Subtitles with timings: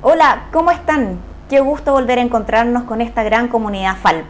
[0.00, 1.18] Hola, ¿cómo están?
[1.48, 4.26] Qué gusto volver a encontrarnos con esta gran comunidad FALP,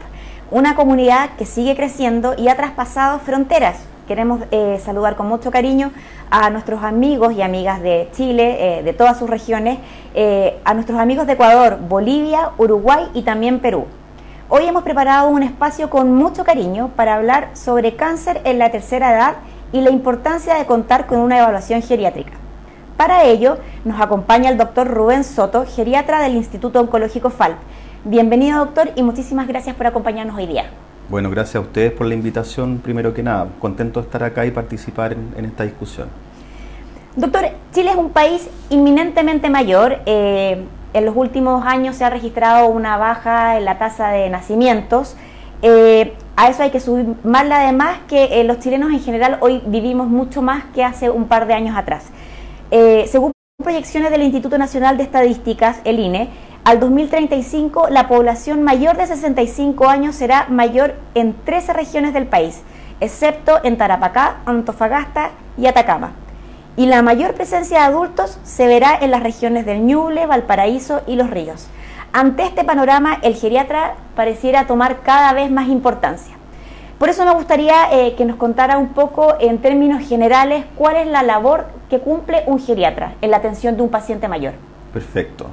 [0.50, 3.76] una comunidad que sigue creciendo y ha traspasado fronteras.
[4.06, 5.92] Queremos eh, saludar con mucho cariño
[6.30, 9.78] a nuestros amigos y amigas de Chile, eh, de todas sus regiones,
[10.14, 13.84] eh, a nuestros amigos de Ecuador, Bolivia, Uruguay y también Perú.
[14.48, 19.12] Hoy hemos preparado un espacio con mucho cariño para hablar sobre cáncer en la tercera
[19.12, 19.34] edad
[19.72, 22.37] y la importancia de contar con una evaluación geriátrica.
[22.98, 27.56] Para ello, nos acompaña el doctor Rubén Soto, geriatra del Instituto Oncológico FALP.
[28.02, 30.64] Bienvenido, doctor, y muchísimas gracias por acompañarnos hoy día.
[31.08, 33.46] Bueno, gracias a ustedes por la invitación, primero que nada.
[33.60, 36.08] Contento de estar acá y participar en, esta discusión.
[37.14, 39.98] Doctor, Chile es un país inminentemente mayor.
[40.04, 45.14] Eh, en los últimos años se ha registrado una baja en la tasa de nacimientos.
[45.62, 50.08] Eh, a eso hay que sumarle además que eh, los chilenos en general hoy vivimos
[50.08, 52.10] mucho más que hace un par de años atrás.
[52.70, 53.32] Eh, según
[53.62, 56.30] proyecciones del Instituto Nacional de Estadísticas, el INE,
[56.64, 62.62] al 2035 la población mayor de 65 años será mayor en 13 regiones del país,
[63.00, 66.12] excepto en Tarapacá, Antofagasta y Atacama
[66.78, 71.16] y la mayor presencia de adultos se verá en las regiones del Ñuble, Valparaíso y
[71.16, 71.66] Los Ríos.
[72.12, 76.37] Ante este panorama, el geriatra pareciera tomar cada vez más importancia.
[76.98, 81.06] Por eso me gustaría eh, que nos contara un poco en términos generales cuál es
[81.06, 84.54] la labor que cumple un geriatra en la atención de un paciente mayor.
[84.92, 85.46] Perfecto.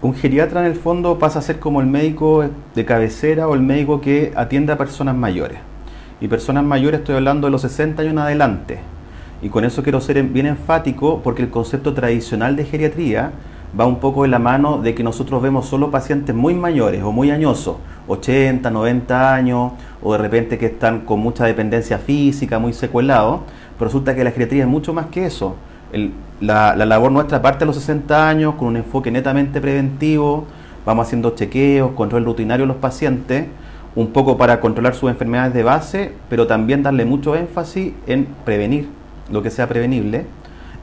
[0.00, 3.60] Un geriatra en el fondo pasa a ser como el médico de cabecera o el
[3.60, 5.58] médico que atiende a personas mayores.
[6.20, 8.78] Y personas mayores estoy hablando de los 60 años en adelante,
[9.42, 13.32] y con eso quiero ser bien enfático porque el concepto tradicional de geriatría
[13.78, 17.12] va un poco de la mano de que nosotros vemos solo pacientes muy mayores o
[17.12, 17.76] muy añosos,
[18.08, 19.72] 80, 90 años,
[20.08, 23.40] o de repente que están con mucha dependencia física, muy secuelados,
[23.76, 25.56] pero resulta que la geriatría es mucho más que eso.
[26.40, 30.44] la, la, labor nuestra parte de los 60 años, con un enfoque netamente preventivo,
[30.84, 33.46] vamos haciendo chequeos, control rutinario a los pacientes,
[33.96, 38.88] un poco para controlar sus enfermedades de base, pero también darle mucho énfasis en prevenir
[39.32, 40.24] lo que sea prevenible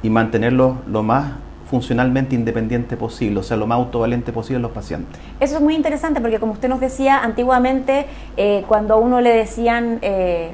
[0.01, 1.31] y mantenerlo lo más
[1.73, 5.19] funcionalmente independiente posible, o sea, lo más autovalente posible los pacientes.
[5.39, 8.05] Eso es muy interesante porque como usted nos decía, antiguamente
[8.37, 9.97] eh, cuando a uno le decían...
[10.03, 10.51] Eh,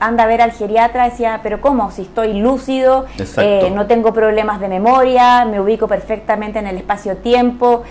[0.00, 1.92] anda a ver al geriatra, decía, pero ¿cómo?
[1.92, 7.84] Si estoy lúcido, eh, no tengo problemas de memoria, me ubico perfectamente en el espacio-tiempo,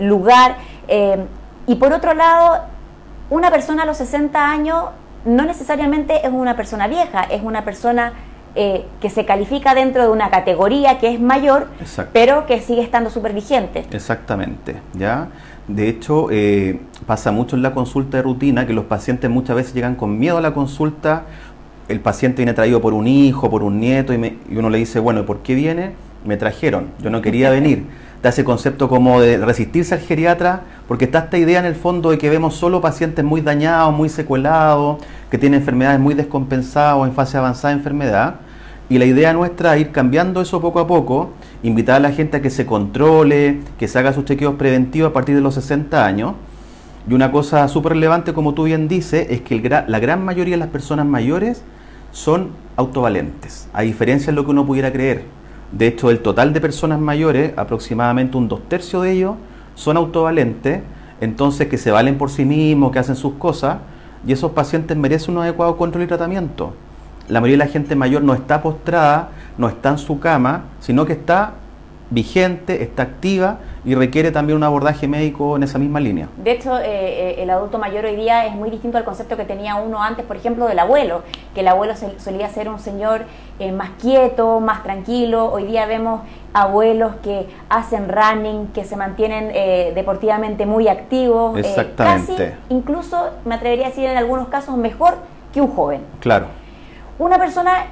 [0.00, 0.56] lugar.
[1.68, 2.64] y por otro lado,
[3.30, 4.86] una persona a los 60 años
[5.24, 8.12] no necesariamente es una persona vieja, es una persona
[8.54, 11.68] eh, que se califica dentro de una categoría que es mayor,
[12.12, 13.84] pero que sigue estando súper vigente.
[13.90, 15.28] Exactamente, ¿ya?
[15.66, 19.74] De hecho, eh, pasa mucho en la consulta de rutina que los pacientes muchas veces
[19.74, 21.24] llegan con miedo a la consulta,
[21.88, 25.00] el paciente viene traído por un hijo, por un nieto, y, y uno le dice,
[25.00, 25.92] bueno, ¿y por qué viene?
[26.24, 27.84] Me trajeron, yo no quería venir
[28.24, 32.10] da ese concepto como de resistirse al geriatra, porque está esta idea en el fondo
[32.10, 34.96] de que vemos solo pacientes muy dañados, muy secuelados,
[35.30, 38.36] que tienen enfermedades muy descompensadas o en fase avanzada de enfermedad.
[38.88, 41.30] Y la idea nuestra es ir cambiando eso poco a poco,
[41.62, 45.12] invitar a la gente a que se controle, que se haga sus chequeos preventivos a
[45.12, 46.34] partir de los 60 años.
[47.08, 50.58] Y una cosa súper relevante, como tú bien dices, es que la gran mayoría de
[50.58, 51.62] las personas mayores
[52.12, 55.24] son autovalentes, a diferencia de lo que uno pudiera creer.
[55.72, 59.34] De hecho, el total de personas mayores, aproximadamente un dos tercios de ellos,
[59.74, 60.82] son autovalentes,
[61.20, 63.78] entonces que se valen por sí mismos, que hacen sus cosas,
[64.26, 66.74] y esos pacientes merecen un adecuado control y tratamiento.
[67.28, 71.06] La mayoría de la gente mayor no está postrada, no está en su cama, sino
[71.06, 71.54] que está
[72.10, 76.28] vigente, está activa y requiere también un abordaje médico en esa misma línea.
[76.36, 79.44] De hecho, eh, eh, el adulto mayor hoy día es muy distinto al concepto que
[79.44, 81.22] tenía uno antes, por ejemplo, del abuelo,
[81.54, 83.22] que el abuelo solía ser un señor
[83.58, 85.52] eh, más quieto, más tranquilo.
[85.52, 86.20] Hoy día vemos
[86.52, 89.52] abuelos que hacen running, que se mantienen
[89.94, 91.58] deportivamente muy activos.
[91.58, 92.54] Exactamente.
[92.68, 95.14] incluso, me atrevería a decir en algunos casos, mejor
[95.52, 96.02] que un joven.
[96.20, 96.46] Claro.
[97.18, 97.86] Una persona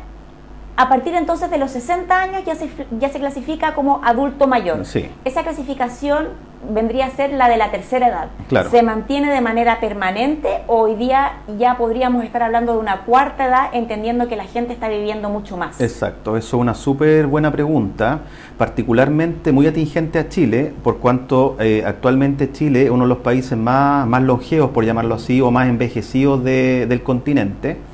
[0.76, 2.68] a partir entonces de los 60 años ya se,
[2.98, 4.84] ya se clasifica como adulto mayor.
[4.84, 5.08] Sí.
[5.24, 6.28] Esa clasificación
[6.72, 8.28] vendría a ser la de la tercera edad.
[8.48, 8.70] Claro.
[8.70, 13.46] ¿Se mantiene de manera permanente o hoy día ya podríamos estar hablando de una cuarta
[13.46, 15.80] edad entendiendo que la gente está viviendo mucho más?
[15.80, 18.20] Exacto, eso es una súper buena pregunta,
[18.56, 23.58] particularmente muy atingente a Chile, por cuanto eh, actualmente Chile es uno de los países
[23.58, 27.91] más, más longevos, por llamarlo así, o más envejecidos del continente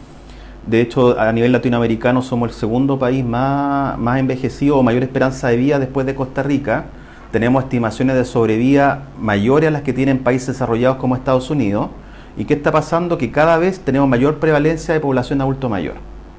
[0.68, 5.48] de hecho, a nivel latinoamericano somos el segundo país más, más envejecido o mayor esperanza
[5.48, 6.84] de vida después de Costa Rica.
[7.32, 11.88] Tenemos estimaciones de sobrevida mayores a las que tienen países desarrollados como Estados Unidos.
[12.36, 13.16] ¿Y qué está pasando?
[13.16, 15.94] Que cada vez tenemos mayor prevalencia de población adulto mayor.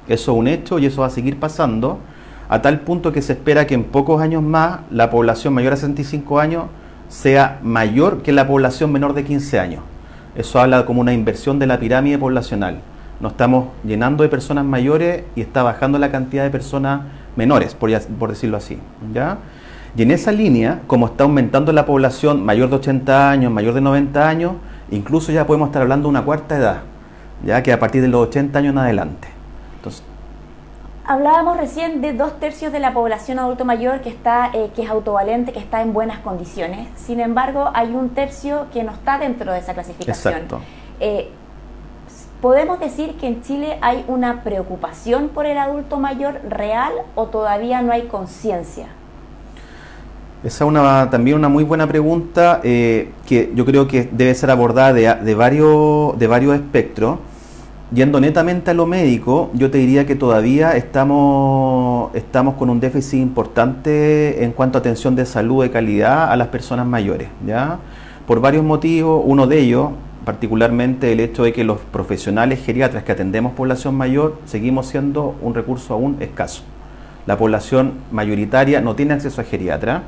[0.06, 1.98] Eso es un hecho y eso va a seguir pasando.
[2.48, 5.76] a tal punto que se espera que en pocos años más la población mayor a
[5.76, 6.64] 65 años
[7.08, 9.82] sea mayor que la población menor de 15 años.
[10.36, 12.80] Eso habla como una inversión de la pirámide poblacional.
[13.20, 17.02] Nos estamos llenando de personas mayores y está bajando la cantidad de personas
[17.36, 18.78] menores, por, por decirlo así.
[19.12, 19.38] ¿ya?
[19.96, 23.80] Y en esa línea, como está aumentando la población mayor de 80 años, mayor de
[23.80, 24.52] 90 años,
[24.90, 26.80] incluso ya podemos estar hablando de una cuarta edad,
[27.44, 29.28] ya que a partir de los 80 años en adelante.
[29.76, 30.02] Entonces,
[31.10, 34.90] Hablábamos recién de dos tercios de la población adulto mayor que está, eh, que es
[34.90, 36.86] autovalente, que está en buenas condiciones.
[36.94, 40.34] Sin embargo, hay un tercio que no está dentro de esa clasificación.
[40.34, 40.60] Exacto.
[41.00, 41.32] Eh,
[42.40, 47.82] ¿Podemos decir que en Chile hay una preocupación por el adulto mayor real o todavía
[47.82, 48.86] no hay conciencia?
[50.42, 54.50] Esa es una, también una muy buena pregunta eh, que yo creo que debe ser
[54.50, 57.18] abordada de, de, varios, de varios espectros.
[57.92, 63.20] Yendo netamente a lo médico, yo te diría que todavía estamos, estamos con un déficit
[63.20, 67.80] importante en cuanto a atención de salud de calidad a las personas mayores, ¿ya?
[68.26, 69.90] Por varios motivos, uno de ellos,
[70.30, 75.54] particularmente el hecho de que los profesionales geriatras que atendemos población mayor seguimos siendo un
[75.54, 76.62] recurso aún escaso.
[77.26, 80.04] La población mayoritaria no tiene acceso a geriatra.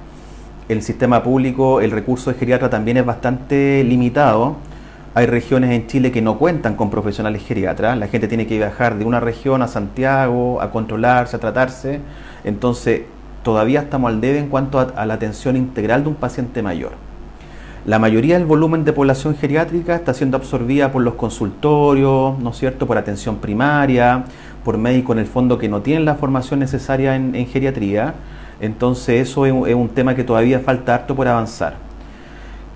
[0.68, 4.58] El sistema público, el recurso de geriatra también es bastante limitado
[5.14, 7.98] hay regiones en Chile que no cuentan con profesionales geriatras.
[7.98, 12.00] La gente tiene que viajar de una región a Santiago a controlarse, a tratarse.
[12.44, 13.02] Entonces,
[13.42, 16.92] todavía estamos al debe en cuanto a, la atención integral de un paciente mayor.
[17.84, 22.56] La mayoría del volumen de población geriátrica está siendo absorbida por los consultorios, ¿no es
[22.56, 24.24] cierto?, por atención primaria,
[24.64, 28.14] por médicos en el fondo que no tienen la formación necesaria en, geriatría.
[28.60, 31.74] Entonces, eso es, un tema que todavía falta harto por avanzar.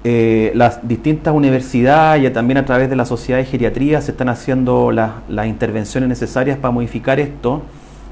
[0.03, 4.29] Eh, las distintas universidades y también a través de la sociedad de geriatría se están
[4.29, 7.63] haciendo las intervenciones necesarias para modificar esto.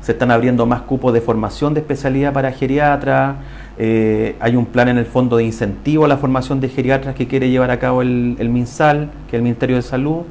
[0.00, 3.36] Se están abriendo más cupos de formación de especialidad para geriatras.
[3.78, 7.26] Eh, hay un plan en el fondo de incentivo a la formación de geriatras que
[7.26, 10.22] quiere llevar a cabo el, el MinSal, que es el Ministerio de Salud.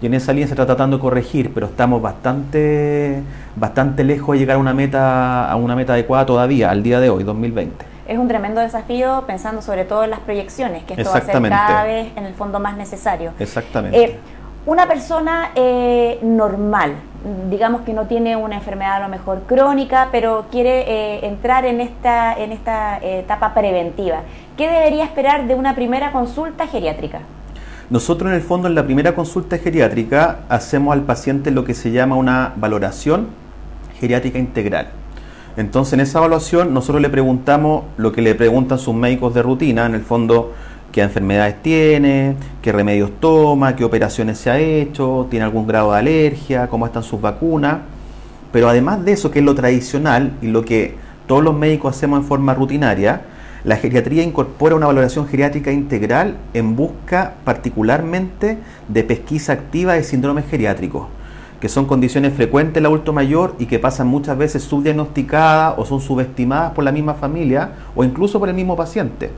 [0.00, 3.22] Y en esa línea se está tratando de corregir, pero estamos bastante,
[3.54, 7.08] bastante lejos de llegar a una meta, a una meta adecuada todavía, al día de
[7.08, 11.18] hoy, 2020 es un tremendo desafío pensando sobre todo en las proyecciones, que esto va
[11.18, 13.32] a ser cada vez en el fondo más necesario.
[13.38, 14.04] Exactamente.
[14.04, 14.18] Eh,
[14.66, 16.94] una persona eh, normal,
[17.50, 21.80] digamos que no tiene una enfermedad a lo mejor crónica, pero quiere eh, entrar en
[21.80, 24.22] esta, en esta etapa preventiva,
[24.56, 27.20] ¿qué debería esperar de una primera consulta geriátrica?
[27.90, 31.90] Nosotros en el fondo en la primera consulta geriátrica hacemos al paciente lo que se
[31.90, 33.28] llama una valoración
[34.00, 34.88] geriátrica integral.
[35.56, 39.84] Entonces, en esa evaluación, nosotros le preguntamos lo que le preguntan sus médicos de rutina,
[39.84, 40.54] en el fondo,
[40.92, 45.98] qué enfermedades tiene, qué remedios toma, qué operaciones se ha hecho, tiene algún grado de
[45.98, 47.78] alergia, cómo están sus vacunas.
[48.52, 50.94] Pero además de eso, que es lo tradicional y lo que
[51.26, 53.22] todos los médicos hacemos en forma rutinaria,
[53.64, 58.58] la geriatría incorpora una valoración geriátrica integral en busca particularmente
[58.88, 61.06] de pesquisa activa de síndromes geriátricos
[61.60, 65.86] que son condiciones frecuentes en el adulto mayor y que pasan muchas veces subdiagnosticadas o
[65.86, 69.30] son subestimadas por la misma familia o incluso por el mismo paciente.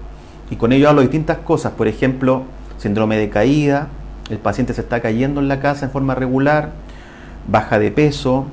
[0.54, 2.44] Y con ello hablo de distintas cosas, por ejemplo,
[2.78, 3.88] síndrome de caída,
[4.30, 6.70] el paciente se está cayendo en la casa en forma regular,
[7.48, 8.44] baja de peso,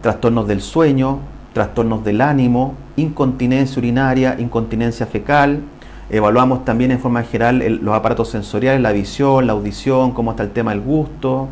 [0.00, 1.20] trastornos del sueño,
[1.52, 5.60] trastornos del ánimo, incontinencia urinaria, incontinencia fecal.
[6.10, 10.50] Evaluamos también en forma general los aparatos sensoriales, la visión, la audición, cómo está el
[10.50, 11.50] tema del gusto,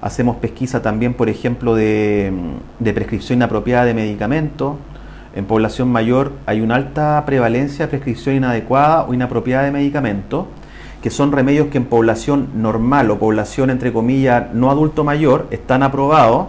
[0.00, 2.32] Hacemos pesquisa también, por ejemplo, de,
[2.78, 4.76] prescripción inapropiada de medicamentos.
[5.34, 10.46] En población mayor hay una alta prevalencia de prescripción inadecuada o inapropiada de medicamentos,
[11.02, 15.82] que son remedios que en población normal o población, entre comillas, no adulto mayor, están
[15.82, 16.48] aprobados,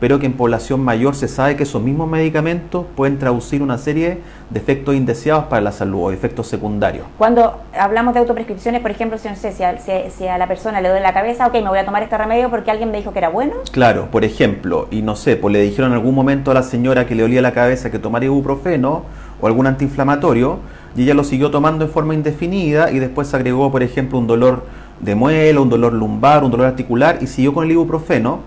[0.00, 4.20] pero que en población mayor se sabe que esos mismos medicamentos pueden traducir una serie
[4.48, 7.04] de efectos indeseados para la salud o efectos secundarios.
[7.18, 11.02] Cuando hablamos de autoprescripciones, por ejemplo, si, no sé, si, a, la persona le duele
[11.02, 13.28] la cabeza, ok, me voy a tomar este remedio porque alguien me dijo que era
[13.28, 13.52] bueno.
[13.70, 17.06] Claro, por ejemplo, y no sé, pues le dijeron en algún momento a la señora
[17.06, 19.02] que le olía la cabeza que tomara ibuprofeno
[19.40, 20.58] o algún antiinflamatorio,
[20.96, 24.64] y ella lo siguió tomando en forma indefinida y después agregó, por ejemplo, un dolor
[24.98, 28.40] de muela, un dolor lumbar, un dolor articular y siguió con el ibuprofeno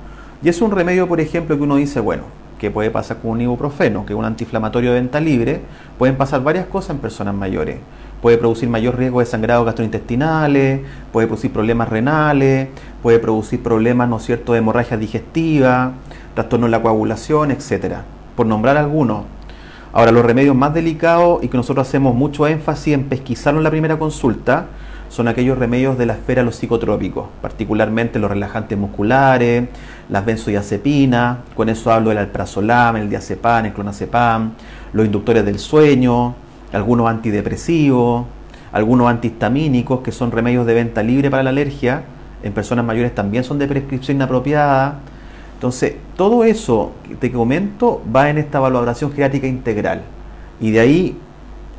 [0.44, 2.24] y es un remedio, por ejemplo, que uno dice, bueno,
[2.60, 4.06] ¿qué puede pasar con un ibuprofeno?
[4.06, 5.62] Que es un antiinflamatorio de venta libre.
[5.98, 7.78] Pueden pasar varias cosas en personas mayores.
[8.22, 10.82] Puede producir mayor riesgo de sangrado gastrointestinales,
[11.14, 12.68] puede producir problemas renales,
[13.02, 15.94] puede producir problemas, ¿no es cierto?, de hemorragia digestiva,
[16.34, 18.04] trastorno de la coagulación, etcétera,
[18.36, 19.24] por nombrar algunos.
[19.94, 23.70] Ahora, los remedios más delicados y que nosotros hacemos mucho énfasis en pesquisarlo en la
[23.70, 24.66] primera consulta
[25.14, 29.66] son aquellos remedios de la esfera los psicotrópicos, particularmente los relajantes musculares,
[30.10, 34.54] las benzodiazepinas, con eso hablo del alprazolam, el diazepam, el clonazepam,
[34.92, 36.34] los inductores del sueño,
[36.72, 38.26] algunos antidepresivos,
[38.72, 42.06] algunos antihistamínicos que son remedios de venta libre para la alergia,
[42.42, 44.96] en personas mayores también son de prescripción inapropiada.
[45.54, 50.02] Entonces, todo eso que te comento va en esta valoración geriátrica integral.
[50.60, 51.18] Y de ahí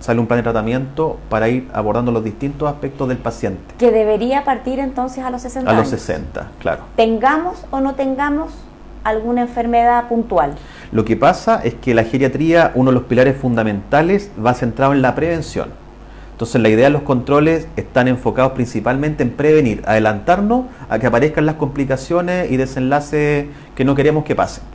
[0.04, 3.62] sale un plan de tratamiento para ir abordando los distintos aspectos del paciente.
[3.78, 6.82] Que debería partir entonces a los 60 A los 60, claro.
[6.94, 8.52] Tengamos o no tengamos
[9.02, 10.56] alguna enfermedad puntual.
[10.92, 15.00] Lo que pasa es que la geriatría, uno de los pilares fundamentales, va centrado en
[15.00, 15.70] la prevención.
[16.32, 21.46] Entonces la idea de los controles están enfocados principalmente en prevenir, adelantarnos a que aparezcan
[21.46, 24.73] las complicaciones y desenlaces que no queremos que pasen.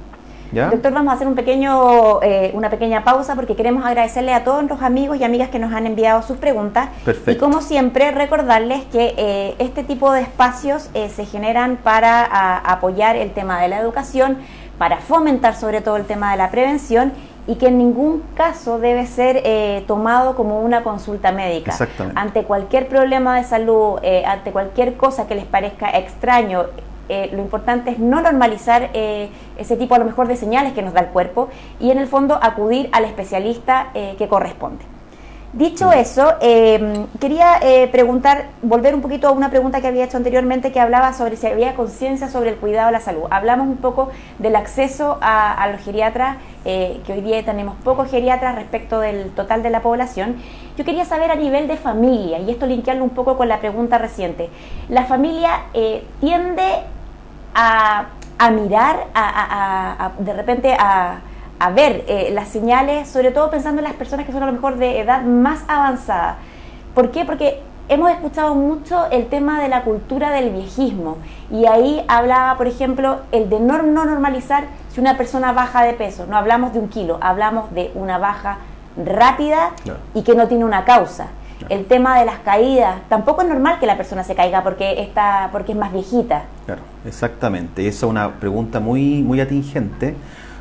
[0.51, 4.63] Doctor, vamos a hacer un pequeño, eh, una pequeña pausa porque queremos agradecerle a todos
[4.63, 6.89] los amigos y amigas que nos han enviado sus preguntas.
[7.06, 7.32] Perfecto.
[7.32, 13.15] Y como siempre, recordarles que eh, este tipo de espacios eh, se generan para apoyar
[13.15, 14.38] el tema de la educación,
[14.77, 17.13] para fomentar sobre todo el tema de la prevención
[17.46, 19.44] y que en ningún caso debe ser
[19.86, 21.72] tomado como una consulta médica.
[21.72, 22.20] Exactamente.
[22.20, 26.65] Ante cualquier problema de salud, ante cualquier cosa que les parezca extraño,
[27.10, 30.84] eh, lo importante es no normalizar eh, ese tipo a lo mejor de señales que
[30.84, 31.50] nos da el cuerpo
[31.80, 34.86] y en el fondo acudir al especialista eh, que corresponde.
[35.51, 36.36] Dicho eso,
[37.20, 37.60] quería
[37.92, 41.48] preguntar, volver un poquito a una pregunta que había hecho anteriormente que hablaba sobre si
[41.48, 43.24] había conciencia sobre el cuidado de la salud.
[43.32, 49.00] Hablamos un poco del acceso a, los geriatras, que hoy día tenemos pocos geriatras respecto
[49.00, 50.36] del total de la población.
[50.78, 53.98] Yo quería saber a nivel de familia, y esto linkearlo un poco con la pregunta
[53.98, 54.51] reciente,
[54.88, 55.62] ¿la familia
[56.20, 56.63] tiende
[57.53, 58.06] a,
[58.51, 61.22] mirar, a, de repente a,
[61.75, 64.77] ver eh, las señales, sobre todo pensando en las personas que son a lo mejor
[64.77, 66.38] de edad más avanzada.
[66.96, 67.25] ¿Por qué?
[67.25, 71.18] Porque hemos escuchado mucho el tema de la cultura del viejismo
[71.51, 75.94] y ahí hablaba, por ejemplo, el de no, no normalizar si una persona baja de
[75.94, 76.25] peso.
[76.27, 78.60] No hablamos de un kilo, hablamos de una baja
[78.96, 79.72] rápida
[80.13, 81.27] y que no tiene una causa.
[81.68, 85.50] El tema de las caídas, tampoco es normal que la persona se caiga porque está
[85.51, 86.44] porque es más viejita.
[86.66, 87.88] Claro, exactamente.
[87.88, 90.16] Esa es una pregunta muy muy atingente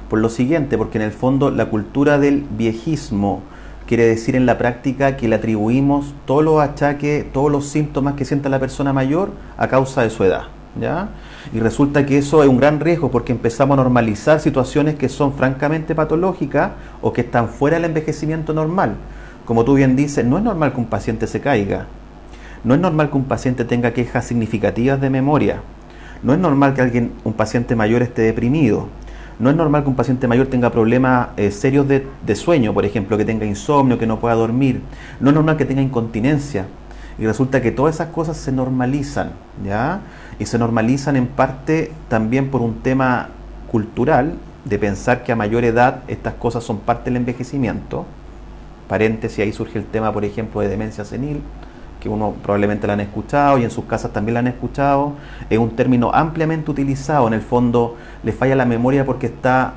[0.08, 3.42] por lo siguiente, porque en el fondo la cultura del viejismo
[3.86, 8.24] quiere decir en la práctica que le atribuimos todos los achaques, todos los síntomas que
[8.24, 10.44] sienta la persona mayor a causa de su edad.
[10.78, 11.08] ¿Ya?
[11.52, 15.32] Y resulta que eso es un gran riesgo porque empezamos a normalizar situaciones que son
[15.32, 18.96] francamente patológicas o que están fuera del envejecimiento normal.
[19.48, 21.86] Como tú bien dices, no es normal que un paciente se caiga.
[22.64, 25.62] No es normal que un paciente tenga quejas significativas de memoria.
[26.22, 28.88] No es normal que alguien, un paciente mayor esté deprimido.
[29.38, 32.84] No es normal que un paciente mayor tenga problemas eh, serios de, de, sueño, por
[32.84, 34.82] ejemplo, que tenga insomnio, que no pueda dormir.
[35.18, 36.66] No es normal que tenga incontinencia.
[37.18, 39.30] Y resulta que todas esas cosas se normalizan,
[39.64, 40.00] ¿ya?
[40.38, 43.30] Y se normalizan en parte también por un tema
[43.72, 44.34] cultural,
[44.66, 48.04] de pensar que a mayor edad estas cosas son parte del envejecimiento
[48.88, 51.42] paréntesis, ahí surge el tema, por ejemplo, de demencia senil,
[52.00, 55.12] que uno probablemente la han escuchado y en sus casas también la han escuchado.
[55.50, 59.74] Es un término ampliamente utilizado, en el fondo le falla la memoria porque está,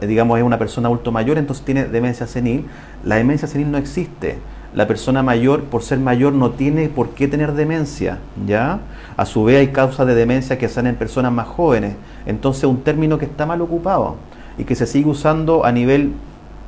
[0.00, 2.66] digamos, es una persona adulto mayor, entonces tiene demencia senil.
[3.04, 4.38] La demencia senil no existe.
[4.74, 8.80] La persona mayor, por ser mayor, no tiene por qué tener demencia, ¿ya?
[9.16, 11.94] A su vez hay causas de demencia que salen en personas más jóvenes.
[12.26, 14.16] Entonces, un término que está mal ocupado
[14.58, 16.14] y que se sigue usando a nivel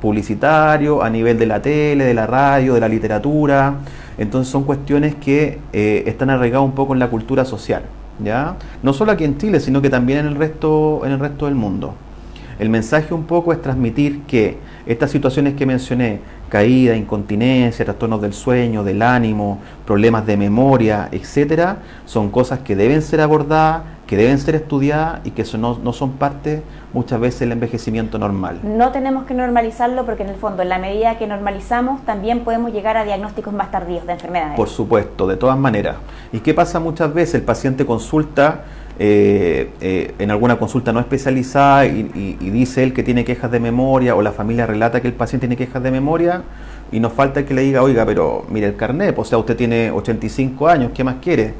[0.01, 3.75] publicitario, a nivel de la tele, de la radio, de la literatura.
[4.17, 7.83] Entonces son cuestiones que eh, están arraigadas un poco en la cultura social,
[8.23, 8.55] ¿ya?
[8.83, 11.55] No solo aquí en Chile, sino que también en el resto, en el resto del
[11.55, 11.93] mundo.
[12.59, 18.33] El mensaje un poco es transmitir que estas situaciones que mencioné, caída, incontinencia, trastornos del
[18.33, 24.39] sueño, del ánimo, problemas de memoria, etcétera, son cosas que deben ser abordadas, que deben
[24.39, 28.61] ser estudiadas y que no, no son parte muchas veces del envejecimiento normal.
[28.63, 32.71] No tenemos que normalizarlo porque en el fondo, en la medida que normalizamos, también podemos
[32.71, 34.55] llegar a diagnósticos más tardíos de enfermedades.
[34.55, 35.97] Por supuesto, de todas maneras.
[36.31, 37.35] ¿Y qué pasa muchas veces?
[37.35, 38.63] El paciente consulta
[38.99, 42.01] eh, eh, en alguna consulta no especializada y,
[42.49, 45.55] dice él que tiene quejas de memoria o la familia relata que el paciente tiene
[45.55, 46.41] quejas de memoria
[46.91, 49.91] y nos falta que le diga, oiga, pero mire el carnet, o sea, usted tiene
[49.91, 51.53] 85 años, ¿qué más quiere?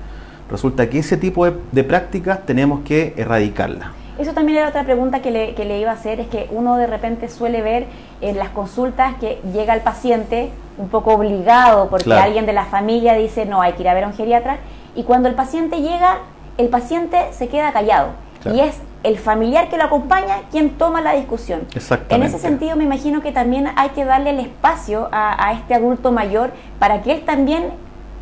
[0.50, 3.92] Resulta que ese tipo de, prácticas tenemos que erradicarla.
[4.18, 6.78] Eso también era otra pregunta que le, que le, iba a hacer, es que uno
[6.78, 7.86] de repente suele ver
[8.22, 13.14] en las consultas que llega el paciente un poco obligado porque alguien de la familia
[13.14, 14.58] dice, no, hay que ir a ver a un geriatra,
[14.96, 16.22] y cuando el paciente llega
[16.58, 18.10] el paciente se queda callado
[18.54, 21.62] y es el familiar que lo acompaña quien toma la discusión.
[22.10, 26.12] En ese sentido me imagino que también hay que darle el espacio a, este adulto
[26.12, 27.66] mayor para que él también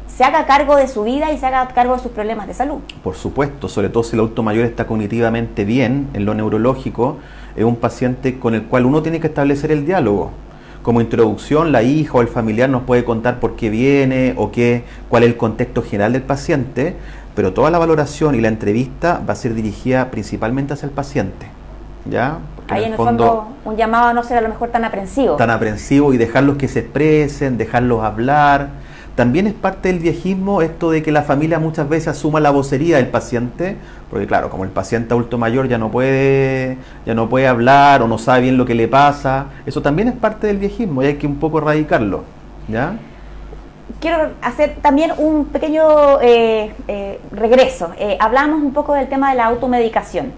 [0.08, 2.80] se haga cargo de su vida y se haga cargo de sus problemas de salud.
[3.04, 7.18] Por supuesto, sobre todo si el adulto mayor está cognitivamente bien en lo neurológico,
[7.56, 10.32] es un paciente con el cual uno tiene que establecer el diálogo.
[10.84, 14.84] Como introducción, la hija o el familiar nos puede contar por qué viene o qué,
[15.10, 16.96] cuál es el contexto general del paciente,
[17.36, 21.48] pero toda la valoración y la entrevista va a ser dirigida principalmente hacia el paciente.
[22.10, 22.38] ¿Ya?
[22.68, 25.36] Ahí en el, fondo, un llamado a no ser a lo mejor tan aprensivo.
[25.36, 28.70] Tan aprensivo y dejarlos que se expresen, dejarlos hablar.
[29.16, 32.98] También es parte del viejismo esto de que la familia muchas veces asuma la vocería
[32.98, 33.78] del paciente,
[34.10, 38.08] porque claro, como el paciente adulto mayor ya no puede, ya no puede hablar o
[38.08, 41.16] no sabe bien lo que le pasa, eso también es parte del viejismo y hay
[41.16, 42.24] que un poco erradicarlo,
[42.68, 42.98] ¿ya?
[44.00, 47.92] Quiero hacer también un pequeño eh, eh, regreso.
[47.98, 50.34] Eh, hablamos un poco del tema de la automedicación.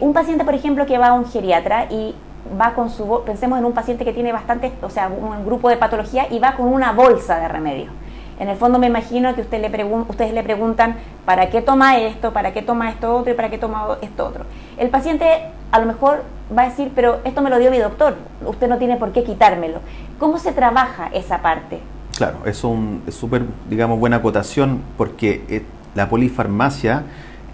[0.00, 2.14] un paciente, por ejemplo, que va a un geriatra y
[2.60, 5.76] va con su, pensemos en un paciente que tiene bastante, o sea, un grupo de
[5.76, 7.90] patología y va con una bolsa de remedio.
[8.38, 12.34] En el fondo me imagino que usted le ustedes le preguntan para qué toma esto,
[12.34, 14.44] para qué toma esto otro y para qué toma esto otro.
[14.76, 15.26] El paciente
[15.72, 16.22] a lo mejor
[16.56, 19.24] va a decir, pero esto me lo dio mi doctor, usted no tiene por qué
[19.24, 19.80] quitármelo.
[20.18, 21.80] ¿Cómo se trabaja esa parte?
[22.16, 25.62] Claro, es súper, digamos, buena acotación porque eh,
[25.94, 27.02] la polifarmacia,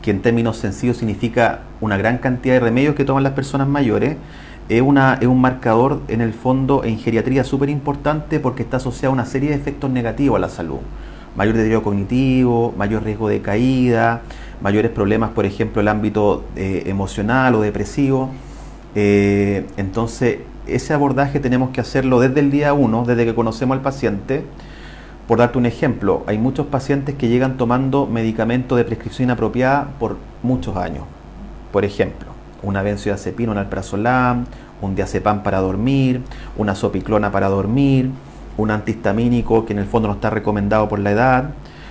[0.02, 4.16] que en términos sencillos significa una gran cantidad de remedios que toman las personas mayores,
[4.68, 9.10] es, una, es un marcador en el fondo en geriatría súper importante porque está asociado
[9.10, 10.78] a una serie de efectos negativos a la salud.
[11.36, 14.22] Mayor deterioro cognitivo, mayor riesgo de caída,
[14.60, 18.30] mayores problemas, por ejemplo, el ámbito eh, emocional o depresivo.
[18.94, 23.82] Eh, entonces, ese abordaje tenemos que hacerlo desde el día uno, desde que conocemos al
[23.82, 24.44] paciente.
[25.26, 30.16] Por darte un ejemplo, hay muchos pacientes que llegan tomando medicamentos de prescripción inapropiada por
[30.42, 31.04] muchos años.
[31.72, 32.28] Por ejemplo,
[32.62, 34.44] una benzodiazepina, un alprazolam,
[34.80, 36.20] un diazepam para dormir,
[36.56, 38.10] una sopiclona para dormir,
[38.56, 41.50] un antihistamínico que en el fondo no está recomendado por la edad.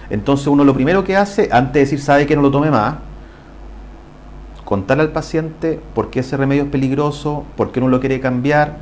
[0.10, 2.96] Entonces uno lo primero que hace, antes de decir sabe que no lo tome más,
[4.72, 8.78] contarle al paciente por qué ese remedio es peligroso, por qué no lo quiere cambiar.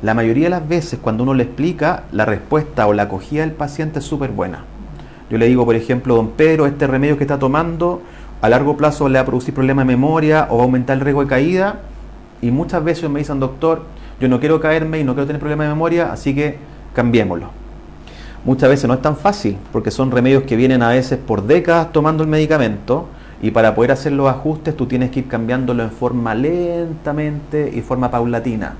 [0.00, 3.50] La mayoría de las veces cuando uno le explica, la respuesta o la acogida del
[3.50, 4.64] paciente es súper buena.
[5.30, 8.02] Yo le digo, por ejemplo, don Pedro, este remedio que está tomando
[8.40, 11.00] a largo plazo le va a producir problemas de memoria o va a aumentar el
[11.00, 11.80] riesgo de caída.
[12.40, 13.82] Y muchas veces me dicen, doctor,
[14.20, 16.56] yo no quiero caerme y no quiero tener problemas de memoria, así que
[16.94, 17.48] cambiémoslo.
[18.44, 21.90] Muchas veces no es tan fácil, porque son remedios que vienen a veces por décadas
[21.90, 23.08] tomando el medicamento
[23.42, 27.82] y para poder hacer los ajustes tú tienes que ir cambiándolo en forma lentamente y
[27.82, 28.74] forma paulatina.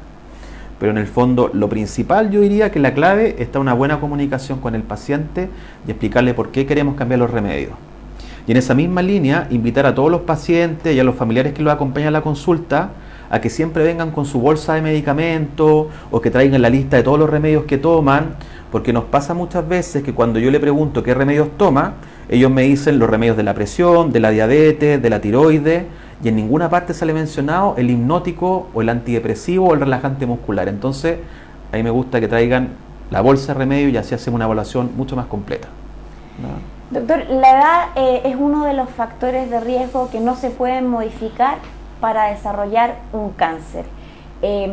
[0.79, 4.61] Pero en el fondo lo principal yo diría que la clave está una buena comunicación
[4.61, 5.51] con el paciente
[5.87, 7.73] y explicarle por qué queremos cambiar los remedios.
[8.47, 11.63] Y en esa misma línea, invitar a todos los pacientes y a los familiares que
[11.63, 12.91] los acompañan a la consulta
[13.31, 17.03] a que siempre vengan con su bolsa de medicamentos o que traigan la lista de
[17.03, 18.37] todos los remedios que toman,
[18.71, 21.95] porque nos pasa muchas veces que cuando yo le pregunto qué remedios toma,
[22.33, 25.85] ellos me dicen los remedios de la presión, de la diabetes, de la tiroides,
[26.25, 30.67] y en ninguna parte sale mencionado el hipnótico o el antidepresivo o el relajante muscular.
[30.69, 31.19] Entonces,
[31.71, 32.71] a mí me gusta que traigan
[33.11, 35.69] la bolsa de remedio y así hacemos una evaluación mucho más completa.
[36.91, 40.87] Doctor, la edad eh, es uno de los factores de riesgo que no se pueden
[40.87, 41.59] modificar
[42.01, 43.85] para desarrollar un cáncer.
[44.41, 44.73] Em,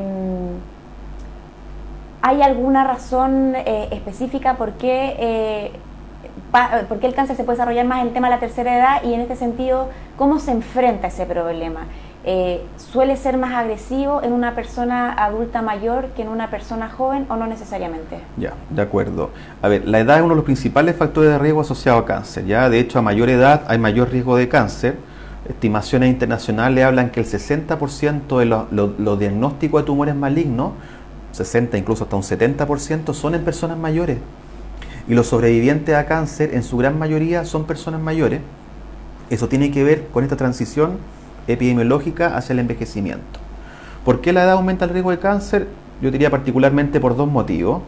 [2.22, 5.72] ¿Hay alguna razón eh, específica por qué eh,
[6.88, 9.04] por qué el cáncer se puede desarrollar más en el tema de la tercera edad
[9.04, 11.82] y en este sentido, ¿cómo se enfrenta ese problema?
[12.26, 17.26] Eh, ¿Suele ser más agresivo en una persona adulta mayor que en una persona joven
[17.30, 18.20] o no necesariamente?
[18.38, 19.30] Ya, de acuerdo.
[19.62, 22.46] A ver, la edad es uno de los principales factores de riesgo asociado a cáncer.
[22.46, 24.98] Ya, de hecho, a mayor edad hay mayor riesgo de cáncer.
[25.48, 30.74] Estimaciones internacionales hablan que el 60% de los diagnósticos de tumores malignos,
[31.32, 34.18] 60 incluso hasta un 70%, son en personas mayores.
[35.10, 38.42] Y los sobrevivientes a cáncer, en su gran mayoría, son personas mayores.
[39.32, 40.98] Eso tiene que ver con esta transición
[41.48, 43.40] epidemiológica hacia el envejecimiento.
[44.06, 45.68] ¿Por qué la edad aumenta el riesgo de cáncer?
[46.00, 47.82] Yo diría particularmente por dos motivos.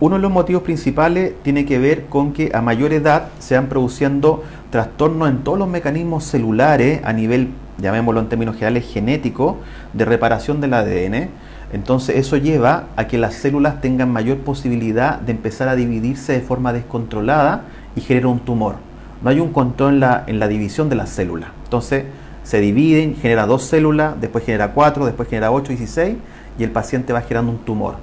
[0.00, 3.68] Uno de los motivos principales tiene que ver con que a mayor edad se van
[3.68, 9.58] produciendo trastornos en todos los mecanismos celulares a nivel, llamémoslo en términos generales, genético,
[9.92, 11.28] de reparación del ADN
[11.72, 16.40] entonces eso lleva a que las células tengan mayor posibilidad de empezar a dividirse de
[16.40, 18.76] forma descontrolada y genera un tumor.
[19.22, 21.50] No hay un control en la, en la división de las células.
[21.64, 22.04] Entonces
[22.42, 26.16] se dividen, genera dos células, después genera cuatro, después genera ocho, 16
[26.58, 27.96] y el paciente va generando un tumor.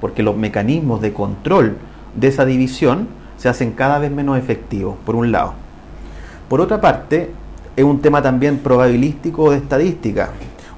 [0.00, 1.76] Porque los mecanismos de control
[2.14, 5.54] de esa división se hacen cada vez menos efectivos, por un lado.
[6.48, 7.30] Por otra parte,
[7.76, 10.30] es un tema también probabilístico de estadística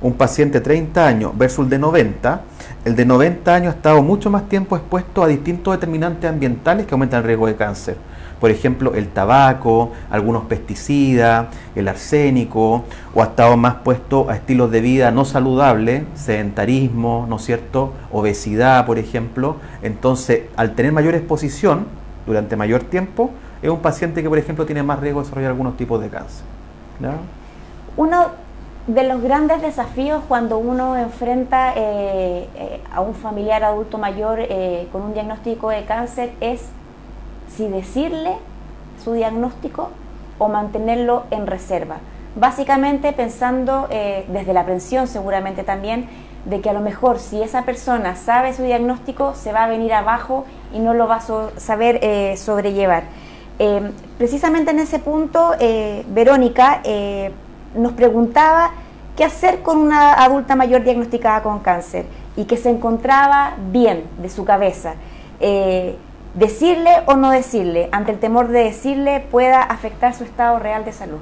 [0.03, 2.41] un paciente de 30 años versus el de 90,
[2.85, 6.95] el de 90 años ha estado mucho más tiempo expuesto a distintos determinantes ambientales que
[6.95, 7.97] aumentan el riesgo de cáncer.
[8.43, 12.83] por ejemplo, el tabaco, algunos pesticidas, el arsénico,
[13.15, 17.93] o ha estado más puesto a estilos de vida no saludables, sedentarismo, ¿no es cierto?,
[18.11, 19.59] obesidad, por ejemplo.
[19.81, 21.87] Entonces, al tener mayor exposición
[22.27, 23.31] durante mayor tiempo,
[23.63, 26.43] es un paciente que, por ejemplo, tiene más riesgo de desarrollar algunos tipos de cáncer.
[27.97, 28.27] Uno
[28.87, 34.89] de los grandes desafíos cuando uno enfrenta eh, eh, a un familiar adulto mayor eh,
[34.91, 36.63] con un diagnóstico de cáncer es
[37.49, 38.37] si decirle
[39.05, 39.91] su diagnóstico
[40.39, 41.99] o mantenerlo en reserva.
[42.35, 46.09] Básicamente pensando desde la aprensión seguramente también
[46.47, 49.93] de que a lo mejor si esa persona sabe su diagnóstico se va a venir
[49.93, 52.01] abajo y no lo va a saber
[52.39, 53.03] sobrellevar.
[54.17, 55.53] precisamente en ese punto,
[56.09, 56.81] Verónica,
[57.75, 58.71] nos preguntaba
[59.17, 62.07] qué hacer con una adulta mayor diagnosticada con cáncer
[62.37, 64.95] y que se encontraba bien de su cabeza.
[65.41, 65.97] Eh,
[66.35, 70.93] decirle o no decirle, ante el temor de decirle, pueda afectar su estado real de
[70.93, 71.19] salud.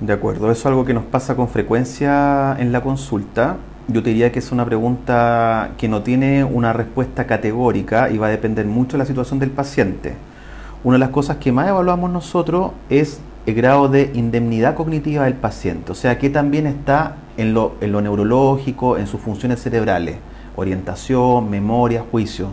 [0.00, 3.56] De acuerdo, eso es algo que nos pasa con frecuencia en la consulta.
[3.88, 8.26] Yo te diría que es una pregunta que no tiene una respuesta categórica y va
[8.26, 10.14] a depender mucho de la situación del paciente.
[10.82, 15.34] Una de las cosas que más evaluamos nosotros es el grado de indemnidad cognitiva del
[15.34, 20.16] paciente, o sea, que también está en lo, neurológico, en sus funciones cerebrales,
[20.56, 22.48] orientación, memoria, juicio.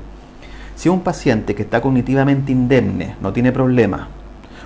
[0.75, 4.10] Si un paciente que está cognitivamente indemne, no tiene problema,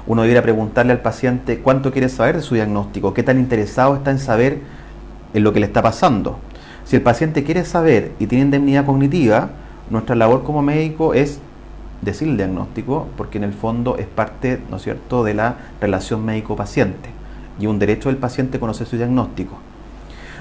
[0.08, 4.12] uno debería preguntarle al paciente cuánto quiere saber de su diagnóstico, qué tan interesado está
[4.12, 4.62] en saber
[5.34, 6.40] en lo que le está pasando.
[6.86, 9.50] Si el paciente quiere saber y tiene indemnidad cognitiva,
[9.90, 11.40] nuestra labor como médico es
[12.02, 16.24] decir el diagnóstico, porque en el fondo es parte, ¿no es cierto?, de la relación
[16.26, 17.10] médico-paciente
[17.60, 19.58] y un derecho del paciente conocer su diagnóstico.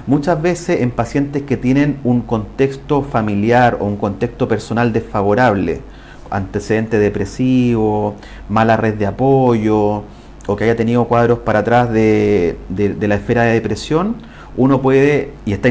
[0.07, 5.81] Muchas veces en pacientes que tienen un contexto familiar o un contexto personal desfavorable,
[6.29, 8.15] antecedente depresivo,
[8.49, 10.03] mala red de apoyo,
[10.47, 12.57] o que haya tenido cuadros para atrás de,
[12.99, 14.17] la esfera de depresión,
[14.57, 15.69] uno puede, y está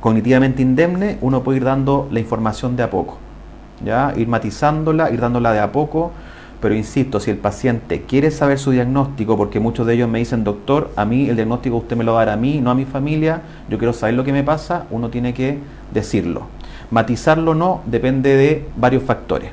[0.00, 3.18] cognitivamente indemne, uno puede ir dando la información de a poco.
[3.84, 4.12] ¿Ya?
[4.16, 6.12] ir matizándola, ir dándola de a poco,
[6.60, 10.44] pero insisto, si el paciente quiere saber su diagnóstico, porque muchos de ellos me dicen,
[10.44, 12.74] doctor, a mí el diagnóstico usted me lo va a dar a mí, no a
[12.74, 15.58] mi familia, yo quiero saber lo que me pasa, uno tiene que
[15.92, 16.48] decirlo.
[16.90, 19.52] Matizarlo no, depende de varios factores.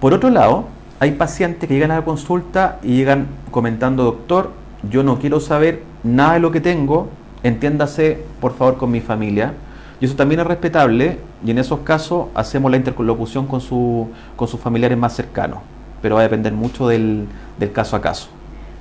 [0.00, 0.66] Por otro lado,
[1.00, 4.50] hay pacientes que llegan a la consulta y llegan comentando, doctor,
[4.88, 7.08] yo no quiero saber nada de lo que tengo,
[7.42, 9.54] entiéndase por favor con mi familia,
[10.00, 14.46] y eso también es respetable y en esos casos hacemos la interlocución con, su, con
[14.48, 15.58] sus familiares más cercanos,
[16.00, 17.26] pero va a depender mucho del,
[17.58, 18.28] del caso a caso.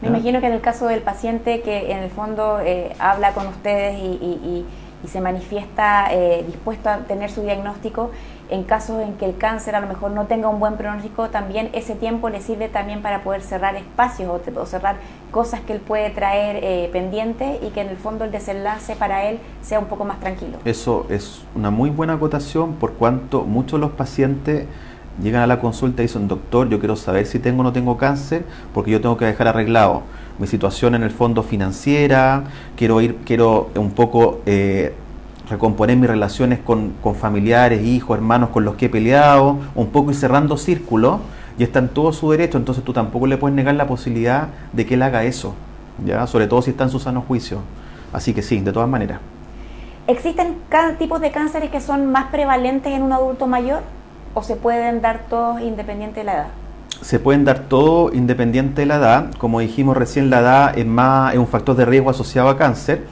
[0.02, 3.48] Me imagino que en el caso del paciente que en el fondo eh, habla con
[3.48, 4.66] ustedes y,
[5.08, 8.12] se manifiesta eh, dispuesto a tener su diagnóstico,
[8.50, 11.70] en casos en que el cáncer a lo mejor no tenga un buen pronóstico, también
[11.74, 14.98] ese tiempo le sirve también para poder cerrar espacios o, cerrar
[15.32, 19.26] cosas que él puede traer eh, pendientes y que en el fondo el desenlace para
[19.26, 20.58] él sea un poco más tranquilo.
[20.66, 24.66] Eso es una muy buena acotación por cuanto muchos de los pacientes
[25.22, 27.98] llegan a la consulta y dicen, doctor, yo quiero saber si tengo o no tengo
[27.98, 30.04] cáncer porque yo tengo que dejar arreglado
[30.40, 32.44] mi situación en el fondo financiera,
[32.76, 34.42] quiero ir, quiero un poco...
[34.46, 34.94] Eh,
[35.50, 40.14] recomponer mis relaciones con, familiares, hijos, hermanos con los que he peleado, un poco y
[40.14, 41.20] cerrando círculos,
[41.58, 44.86] y está en todo su derecho, entonces tú tampoco le puedes negar la posibilidad de
[44.86, 45.56] que él haga eso,
[46.06, 46.28] ¿ya?
[46.28, 47.60] sobre todo si está en su sano juicio.
[48.14, 49.20] Así que sí, de todas maneras.
[50.08, 50.56] ¿Existen
[50.98, 53.82] tipos de cánceres que son más prevalentes en un adulto mayor
[54.34, 56.48] o se pueden dar todos independiente de la edad?
[57.02, 59.32] Se pueden dar todos independiente de la edad.
[59.38, 63.06] Como dijimos recién, la edad es, más, es un factor de riesgo asociado a cáncer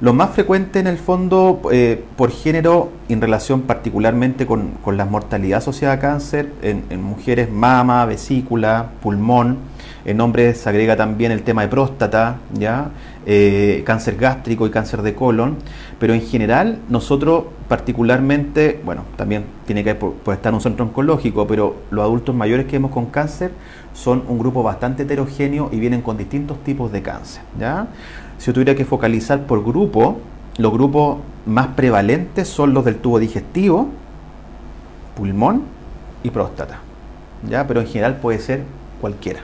[0.00, 5.06] lo más frecuente en el fondo eh, por género en relación particularmente con, con la
[5.06, 9.58] mortalidad asociada a cáncer en, mujeres mama, vesícula, pulmón,
[10.04, 12.90] en hombres se agrega también el tema de próstata, ¿ya?
[13.24, 15.56] Eh, cáncer gástrico y cáncer de colon,
[15.98, 21.76] pero en general nosotros particularmente, bueno, también tiene que estar en un centro oncológico, pero
[21.90, 23.50] los adultos mayores que vemos con cáncer
[23.94, 27.88] son un grupo bastante heterogéneo y vienen con distintos tipos de cáncer, ¿ya?
[28.38, 30.18] Si yo tuviera que focalizar por grupo,
[30.58, 33.88] los grupos más prevalentes son los del tubo digestivo,
[35.16, 35.62] pulmón
[36.22, 36.80] y próstata.
[37.48, 37.66] ¿ya?
[37.66, 38.62] Pero en general puede ser
[39.00, 39.40] cualquiera.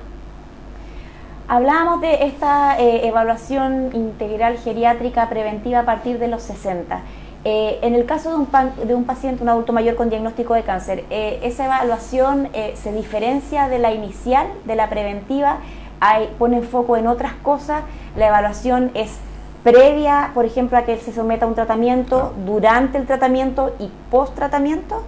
[1.48, 7.00] Hablábamos de esta eh, evaluación integral geriátrica preventiva a partir de los 60.
[7.44, 8.48] Eh, en el caso de un,
[8.88, 13.68] de un, paciente, un adulto mayor con diagnóstico de cáncer, eh, ¿esa evaluación se diferencia
[13.68, 15.58] de la inicial, de la preventiva?
[16.04, 17.84] Hay, ¿Pone foco en otras cosas?
[18.16, 19.18] La evaluación es
[19.62, 23.88] previa, por ejemplo, a que él se someta a un tratamiento, durante el tratamiento y
[24.10, 25.04] post tratamiento?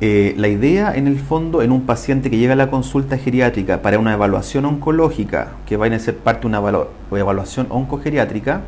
[0.00, 3.82] Eh, la idea, en el fondo, en un paciente que llega a la consulta geriátrica
[3.82, 8.60] para una evaluación oncológica, que va a ser parte de una evaluación oncogeriátrica,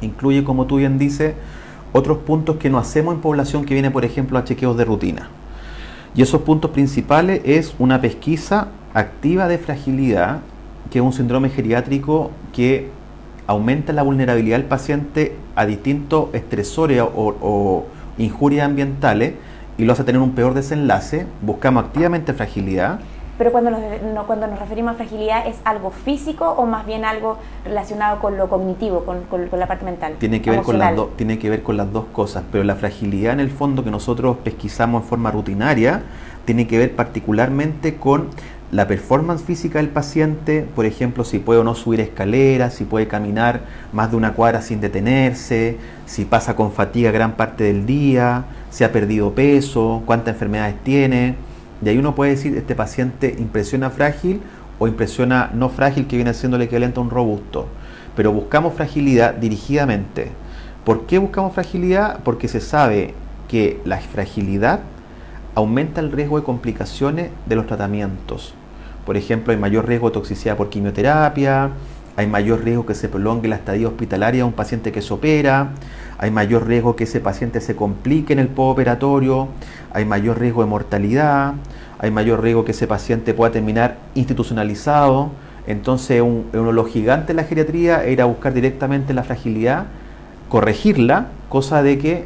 [0.00, 1.34] incluye, como tú bien dices,
[1.92, 5.28] otros puntos que no hacemos en población que viene, por ejemplo, a chequeos de rutina.
[6.14, 10.40] Y esos puntos principales es una pesquisa activa de fragilidad,
[10.90, 12.88] que es un síndrome geriátrico que
[13.46, 17.84] aumenta la vulnerabilidad del paciente a distintos estresores o, o
[18.16, 19.34] injurias ambientales
[19.76, 21.26] y lo hace tener un peor desenlace.
[21.42, 23.00] Buscamos activamente fragilidad
[23.36, 23.80] pero cuando nos,
[24.26, 28.48] cuando nos referimos a fragilidad, ¿es algo físico o más bien algo relacionado con lo
[28.48, 29.24] cognitivo, con,
[29.58, 30.14] la parte mental?
[30.18, 33.32] Tiene que, ver con las tiene que ver con las dos cosas, pero la fragilidad
[33.32, 36.02] en el fondo que nosotros pesquisamos en forma rutinaria
[36.44, 38.28] tiene que ver particularmente con
[38.74, 43.06] la performance física del paciente, por ejemplo, si puede o no subir escaleras, si puede
[43.06, 43.60] caminar
[43.92, 48.82] más de una cuadra sin detenerse, si pasa con fatiga gran parte del día, si
[48.82, 51.36] ha perdido peso, cuántas enfermedades tiene
[51.84, 54.40] y ahí uno puede decir, este paciente impresiona frágil
[54.78, 57.68] o impresiona no frágil, que viene siendo el equivalente a un robusto.
[58.16, 60.30] Pero buscamos fragilidad dirigidamente.
[60.84, 62.20] ¿Por qué buscamos fragilidad?
[62.24, 63.14] Porque se sabe
[63.48, 64.80] que la fragilidad
[65.54, 68.54] aumenta el riesgo de complicaciones de los tratamientos.
[69.04, 71.70] Por ejemplo, hay mayor riesgo de toxicidad por quimioterapia,
[72.16, 75.72] hay mayor riesgo que se prolongue la estadía hospitalaria de un paciente que se opera,
[76.16, 79.48] hay mayor riesgo que ese paciente se complique en el postoperatorio,
[79.92, 81.54] hay mayor riesgo de mortalidad,
[81.98, 85.30] hay mayor riesgo que ese paciente pueda terminar institucionalizado.
[85.66, 89.86] Entonces, uno de los gigantes de la geriatría era buscar directamente la fragilidad,
[90.48, 92.24] corregirla, cosa de que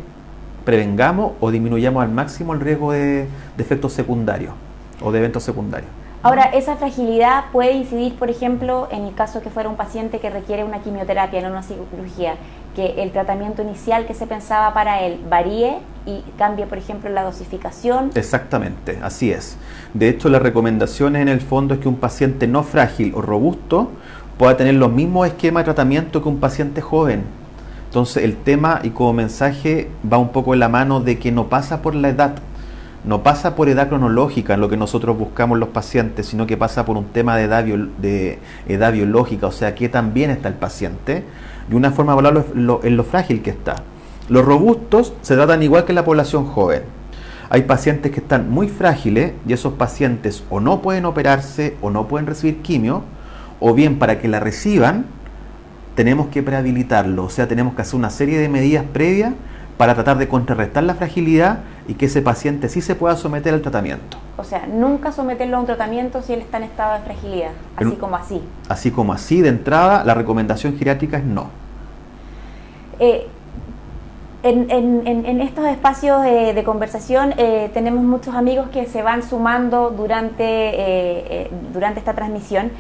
[0.65, 4.53] prevengamos o disminuyamos al máximo el riesgo de, de efectos secundarios
[5.01, 5.91] o de eventos secundarios.
[6.21, 10.31] Ahora, esa fragilidad puede incidir, por ejemplo, en el caso que fuera un paciente que
[10.31, 12.35] requiere una quimioterapia, no una cirugía,
[12.75, 17.23] que el tratamiento inicial que se pensaba para él varíe y cambie, por ejemplo, la
[17.23, 18.11] dosificación.
[18.17, 19.57] Exactamente, así es.
[19.95, 23.89] De hecho, las recomendaciones en el fondo es que un paciente no frágil o robusto
[24.39, 27.23] pueda tener los mismos esquemas de tratamiento que un paciente joven.
[27.87, 31.49] Entonces, el tema y como mensaje va un poco en la mano de que no
[31.49, 32.35] pasa por la edad
[33.05, 36.85] no pasa por edad cronológica en lo que nosotros buscamos los pacientes, sino que pasa
[36.85, 40.55] por un tema de edad, de edad biológica, o sea, qué tan bien está el
[40.55, 41.25] paciente,
[41.71, 43.77] y una forma de hablarlo es lo, lo frágil que está.
[44.29, 46.83] Los robustos se tratan igual que la población joven.
[47.51, 52.09] Hay pacientes que están muy frágiles y esos pacientes o no pueden operarse o no
[52.09, 53.03] pueden recibir quimio,
[53.61, 55.07] o bien para que la reciban
[55.95, 59.33] tenemos que prehabilitarlo, o sea, tenemos que hacer una serie de medidas previas
[59.77, 63.63] para tratar de contrarrestar la fragilidad y que ese paciente sí se pueda someter al
[63.63, 64.19] tratamiento.
[64.37, 67.97] O sea, nunca someterlo a un tratamiento si él está en estado de fragilidad, así
[67.97, 68.41] como así.
[68.69, 71.49] Así como así, de entrada, la recomendación geriátrica es no.
[73.01, 73.27] Eh,
[74.45, 81.51] en, estos espacios de, conversación eh, tenemos muchos amigos que se van sumando durante, eh,
[81.73, 82.71] durante esta transmisión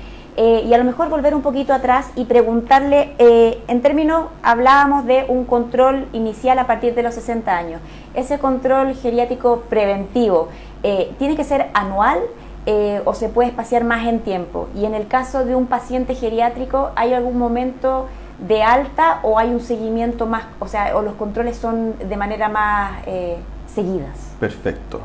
[0.40, 5.04] eh, y a lo mejor volver un poquito atrás y preguntarle, eh, en términos, hablábamos
[5.04, 7.80] de un control inicial a partir de los 60 años.
[8.18, 10.48] Ese control geriátrico preventivo,
[10.82, 12.18] eh, ¿tiene que ser anual
[13.06, 14.68] o se puede espaciar más en tiempo?
[14.76, 18.08] Y en el caso de un paciente geriátrico, ¿hay algún momento
[18.46, 22.50] de alta o hay un seguimiento más, o sea, o los controles son de manera
[22.50, 22.92] más
[23.74, 24.18] seguidas?
[24.38, 25.00] Perfecto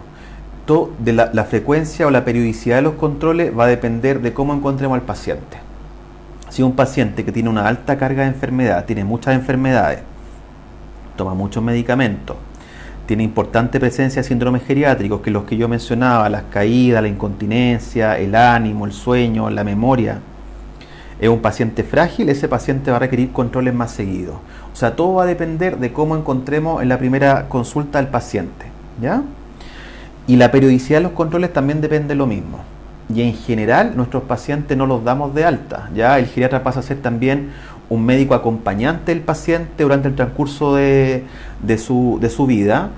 [0.99, 4.95] de la, frecuencia o la periodicidad de los controles va a depender de cómo encontremos
[4.95, 5.57] al paciente.
[6.49, 9.99] Si un paciente que tiene una alta carga de enfermedad, tiene muchas enfermedades,
[11.17, 12.37] toma muchos medicamentos,
[13.05, 18.17] tiene importante presencia de síndromes geriátricos, que los que yo mencionaba, las caídas, la incontinencia,
[18.17, 20.19] el ánimo, el sueño, la memoria,
[21.19, 24.35] es un paciente frágil, ese paciente va a requerir controles más seguidos.
[24.73, 28.65] O sea, todo va a depender de cómo encontremos en la primera consulta al paciente.
[29.01, 29.23] ¿Ya?
[30.27, 32.59] Y la periodicidad de los controles también depende de lo mismo.
[33.13, 35.89] Y en general nuestros pacientes no los damos de alta.
[35.93, 37.51] Ya el geriatra pasa a ser también
[37.93, 41.23] un médico acompañante del paciente durante el transcurso de,
[41.77, 42.89] su, de su vida.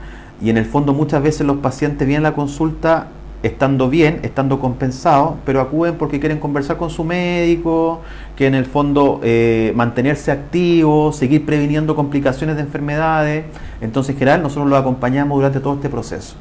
[0.41, 3.07] Y en el fondo muchas veces los pacientes vienen a la consulta
[3.43, 8.01] estando bien, estando compensados, pero acuden porque quieren conversar con su médico,
[8.35, 13.45] que en el fondo eh, mantenerse activos, seguir previniendo complicaciones de enfermedades.
[13.81, 16.35] Entonces, en general, nosotros los acompañamos durante todo este proceso.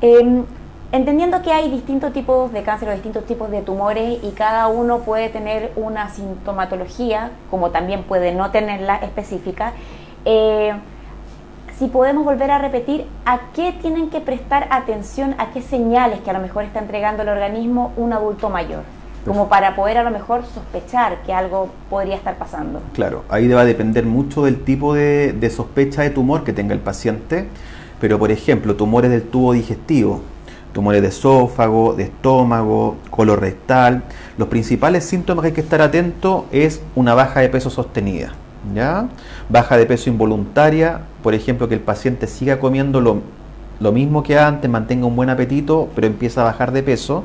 [0.00, 0.44] Em,
[0.92, 5.00] entendiendo que hay distintos tipos de cáncer o distintos tipos de tumores y cada uno
[5.00, 9.72] puede tener una sintomatología, como también puede no tenerla específica,
[10.24, 10.72] eh,
[11.78, 16.30] si podemos volver a repetir, ¿a qué tienen que prestar atención, a qué señales que
[16.30, 18.82] a lo mejor está entregando el organismo un adulto mayor?
[19.24, 22.80] Como para poder a lo mejor sospechar que algo podría estar pasando.
[22.94, 26.72] Claro, ahí va a depender mucho del tipo de, de sospecha de tumor que tenga
[26.72, 27.48] el paciente
[28.00, 30.22] Pero, por ejemplo, tumores del tubo digestivo,
[30.78, 34.04] tumores de esófago, de estómago, colorectal,
[34.36, 38.32] los principales síntomas que hay que estar atento es una baja de peso sostenida.
[38.76, 39.08] ¿ya?
[39.48, 43.22] Baja de peso involuntaria, por ejemplo, que el paciente siga comiendo lo,
[43.80, 47.24] lo mismo que antes, mantenga un buen apetito, pero empieza a bajar de peso.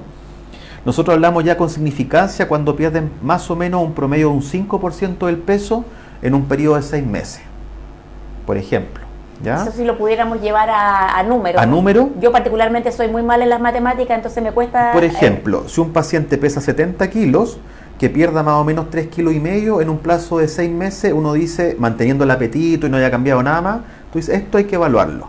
[0.84, 5.28] Nosotros hablamos ya con significancia cuando pierden más o menos un promedio de un 5%
[5.28, 5.86] del peso
[6.24, 7.44] en un periodo de 6 meses,
[8.48, 9.03] por ejemplo.
[9.41, 9.63] ¿Ya?
[9.63, 11.62] Eso si lo pudiéramos llevar a, números.
[11.62, 12.12] ¿A número?
[12.19, 14.91] Yo particularmente soy muy mal en las matemáticas, entonces me cuesta...
[14.93, 17.60] Por ejemplo, si un paciente pesa 70 kilos,
[18.00, 21.13] que pierda más o menos 3 kilos y medio en un plazo de 6 meses,
[21.13, 23.80] uno dice, manteniendo el apetito y no haya cambiado nada más,
[24.12, 25.28] tú dices, esto hay que evaluarlo.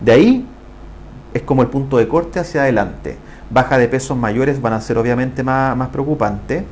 [0.00, 0.46] De ahí
[1.34, 3.16] es como el punto de corte hacia adelante.
[3.50, 6.64] Baja de pesos mayores van a ser obviamente más, más preocupantes,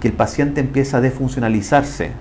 [0.00, 2.12] que el paciente empieza a defuncionalizarse.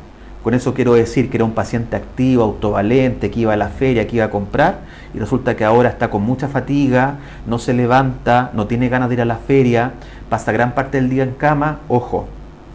[0.47, 4.07] Con eso quiero decir que era un paciente activo, autovalente, que iba a la feria,
[4.07, 4.79] que iba a comprar,
[5.13, 9.15] y resulta que ahora está con mucha fatiga, no se levanta, no tiene ganas de
[9.15, 9.91] ir a la feria,
[10.29, 11.79] pasa gran parte del día en cama.
[11.89, 12.27] Ojo,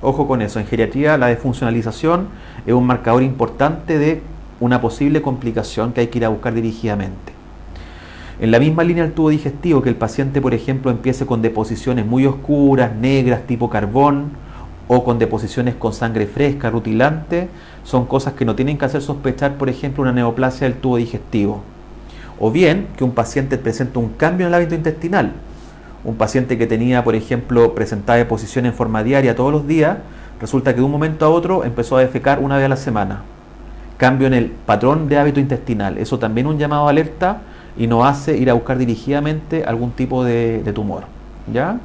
[0.02, 0.60] ojo con eso.
[0.60, 2.28] En geriatría la defuncionalización
[2.66, 4.20] es un marcador importante de
[4.60, 7.32] una posible complicación que hay que ir a buscar dirigidamente.
[8.38, 12.04] En la misma línea del tubo digestivo, que el paciente, por ejemplo, empiece con deposiciones
[12.04, 14.41] muy oscuras, negras, tipo carbón,
[14.88, 17.48] o con deposiciones con sangre fresca, rutilante,
[17.84, 21.62] son cosas que no tienen que hacer sospechar, por ejemplo, una neoplasia del tubo digestivo.
[22.38, 25.32] O bien que un paciente presente un cambio en el hábito intestinal.
[26.04, 29.98] Un paciente que tenía, por ejemplo, presentaba deposición en forma diaria todos los días,
[30.40, 33.22] resulta que de un momento a otro empezó a defecar una vez a la semana.
[33.96, 35.98] Cambio en el patrón de hábito intestinal.
[35.98, 37.42] Eso también un llamado a alerta
[37.76, 41.04] y nos hace ir a buscar dirigidamente algún tipo de, tumor.
[41.52, 41.78] ¿Ya?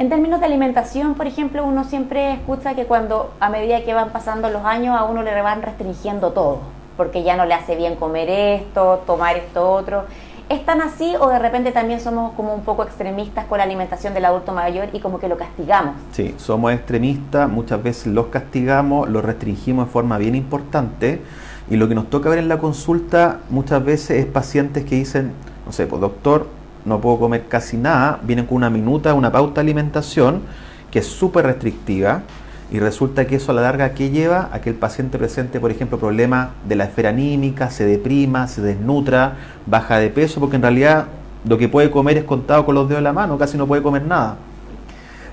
[0.00, 4.08] En términos de alimentación, por ejemplo, uno siempre escucha que cuando a medida que van
[4.08, 6.60] pasando los años a uno le van restringiendo todo,
[6.96, 10.04] porque ya no le hace bien comer esto, tomar esto otro.
[10.48, 14.14] ¿Es tan así o de repente también somos como un poco extremistas con la alimentación
[14.14, 15.96] del adulto mayor y como que lo castigamos?
[16.12, 21.20] Sí, somos extremistas, muchas veces los castigamos, los restringimos de forma bien importante
[21.68, 25.32] y lo que nos toca ver en la consulta muchas veces es pacientes que dicen,
[25.66, 26.46] no sé, pues doctor,
[26.84, 30.42] no puedo comer casi nada, vienen con una minuta, una pauta de alimentación
[30.90, 32.22] que es súper restrictiva
[32.70, 35.70] y resulta que eso a la larga que lleva a que el paciente presente, por
[35.70, 39.34] ejemplo, problemas de la esfera anímica, se deprima, se desnutra,
[39.66, 41.06] baja de peso, porque en realidad
[41.44, 43.82] lo que puede comer es contado con los dedos de la mano, casi no puede
[43.82, 44.36] comer nada.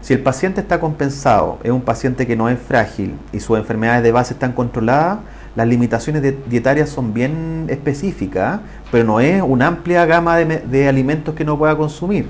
[0.02, 4.04] Si el paciente está compensado, es un paciente que no es frágil y sus enfermedades
[4.04, 5.20] de base están controladas,
[5.58, 8.60] las limitaciones dietarias son bien específicas,
[8.92, 12.28] pero no es una amplia gama de, alimentos que no pueda consumir.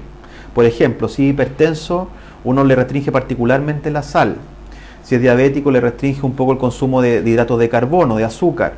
[0.56, 2.08] Por ejemplo, si es hipertenso,
[2.46, 4.38] uno le restringe particularmente la sal.
[5.04, 8.24] Si es diabético, le restringe un poco el consumo de, de hidratos de carbono, de
[8.24, 8.76] azúcar.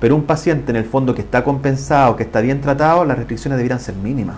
[0.00, 3.56] Pero un paciente en el fondo que está compensado, que está bien tratado, las restricciones
[3.56, 4.36] deberían ser mínimas.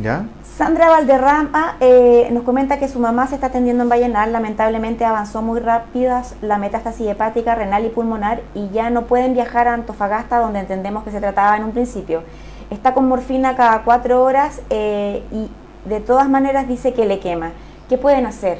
[0.00, 0.24] ¿Ya?
[0.60, 5.40] Sandra Valderrama eh, nos comenta que su mamá se está atendiendo en Vallenar, lamentablemente avanzó
[5.40, 10.38] muy rápidas la metástasis hepática, renal y pulmonar y ya no pueden viajar a Antofagasta,
[10.38, 12.24] donde entendemos que se trataba en un principio.
[12.68, 15.48] Está con morfina cada cuatro horas eh, y
[15.88, 17.52] de todas maneras dice que le quema.
[17.88, 18.58] ¿Qué pueden hacer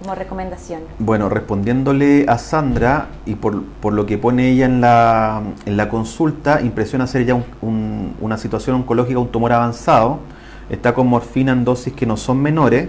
[0.00, 0.82] como recomendación?
[1.00, 6.60] Bueno, respondiéndole a Sandra y por, lo que pone ella en la, en la consulta,
[6.60, 10.20] impresiona ser ya una situación oncológica, un tumor avanzado
[10.70, 12.88] está con morfina en dosis que no son menores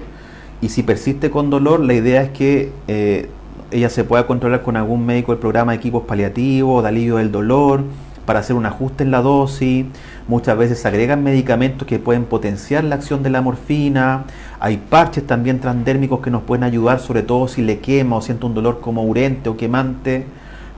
[0.62, 3.30] y si persiste con dolor, la idea es que eh,
[3.72, 7.32] ella se pueda controlar con algún médico del programa de equipos paliativos, de alivio del
[7.32, 7.84] dolor,
[8.28, 9.88] para hacer un ajuste en la dosis.
[10.28, 14.26] Muchas veces agregan medicamentos que pueden potenciar la acción de la morfina.
[14.60, 18.46] Hay parches también transdérmicos que nos pueden ayudar, sobre todo si le quema o siente
[18.46, 20.26] un dolor como urente o quemante,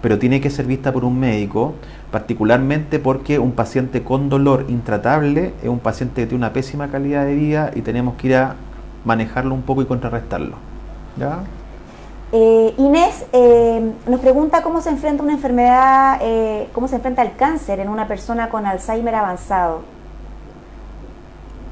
[0.02, 1.76] pero tiene que ser vista por un médico
[2.14, 7.26] particularmente porque un paciente con dolor intratable es un paciente que tiene una pésima calidad
[7.26, 8.56] de vida y tenemos que ir a
[9.04, 10.58] manejarlo un poco y contrarrestarlo.
[12.32, 17.36] Eh, Inés eh, nos pregunta cómo se enfrenta una enfermedad, eh, cómo se enfrenta el
[17.36, 19.82] cáncer en una persona con Alzheimer avanzado.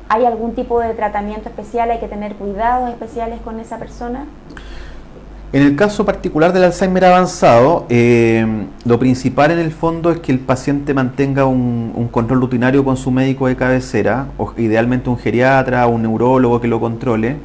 [0.10, 1.92] ¿Hay algún tipo de tratamiento especial?
[1.92, 4.26] ¿Hay que tener cuidados especiales con esa persona?
[5.54, 8.46] En el caso particular del Alzheimer avanzado, eh,
[8.86, 13.12] lo principal en el fondo es que el paciente mantenga un, control rutinario con su
[13.12, 17.36] médico de cabecera, o idealmente un geriatra un neurólogo que lo controle.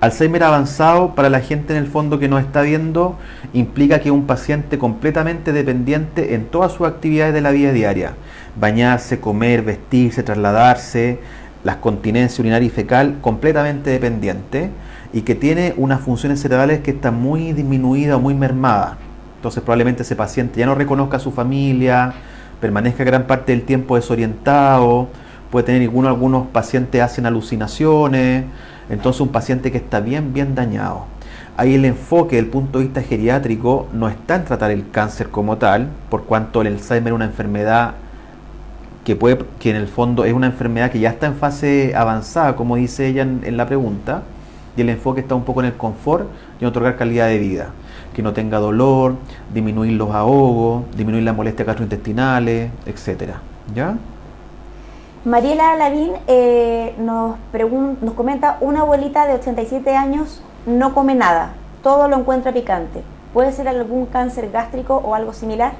[0.00, 3.16] Alzheimer avanzado, para la gente en el fondo que no está viendo,
[3.52, 8.14] implica que un paciente completamente dependiente en todas sus actividades de la vida diaria.
[8.58, 11.20] Bañarse, comer, vestirse, trasladarse,
[11.62, 14.70] las continencias urinaria y fecal, completamente dependiente
[15.12, 18.96] y que tiene unas funciones cerebrales que están muy disminuidas o muy mermadas.
[19.36, 22.14] Entonces probablemente ese paciente ya no reconozca a su familia,
[22.60, 25.08] permanezca gran parte del tiempo desorientado,
[25.50, 28.44] puede tener algunos, algunos pacientes hacen alucinaciones,
[28.88, 31.04] entonces un paciente que está bien, bien dañado.
[31.58, 35.56] Ahí el enfoque del punto de vista geriátrico no está en tratar el cáncer como
[35.56, 37.94] tal, por cuanto el Alzheimer es una enfermedad
[39.04, 42.56] que, puede, que en el fondo es una enfermedad que ya está en fase avanzada,
[42.56, 44.24] como dice ella en, la pregunta,
[44.76, 46.28] y el enfoque está un poco en el confort
[46.60, 47.70] y en otorgar calidad de vida,
[48.14, 49.14] que no tenga dolor,
[49.52, 53.40] disminuir los ahogos, disminuir las molestias gastrointestinales, etcétera.
[53.74, 53.96] ¿Ya?
[55.24, 57.36] Mariela Lavín eh, nos,
[58.00, 61.52] nos comenta, una abuelita de 87 años no come nada,
[61.82, 63.02] todo lo encuentra picante.
[63.32, 65.72] ¿Puede ser algún cáncer gástrico o algo similar?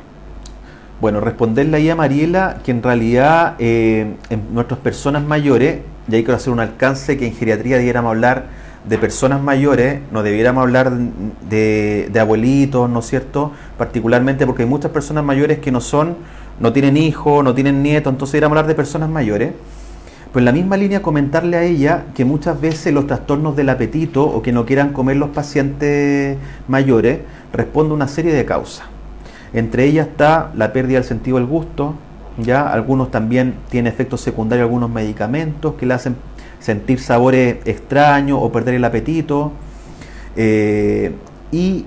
[1.00, 6.24] Bueno, responderle ahí a Mariela que en realidad eh, en nuestras personas mayores, y hay
[6.24, 8.44] que hacer un alcance que en geriatría debiéramos hablar
[8.88, 13.52] de personas mayores, no debiéramos hablar de, de abuelitos, ¿no es cierto?
[13.76, 16.16] Particularmente porque hay muchas personas mayores que no son
[16.58, 19.52] no tienen hijos, no tienen nietos, entonces a hablar de personas mayores.
[20.32, 24.24] Pues en la misma línea comentarle a ella que muchas veces los trastornos del apetito
[24.24, 26.36] o que no quieran comer los pacientes
[26.68, 27.20] mayores
[27.52, 28.86] responden a una serie de causas.
[29.52, 31.94] Entre ellas está la pérdida del sentido del gusto,
[32.38, 36.16] ya algunos también tienen efectos secundarios algunos medicamentos que le hacen
[36.58, 39.52] sentir sabores extraños o perder el apetito.
[40.36, 41.12] Eh,
[41.52, 41.86] y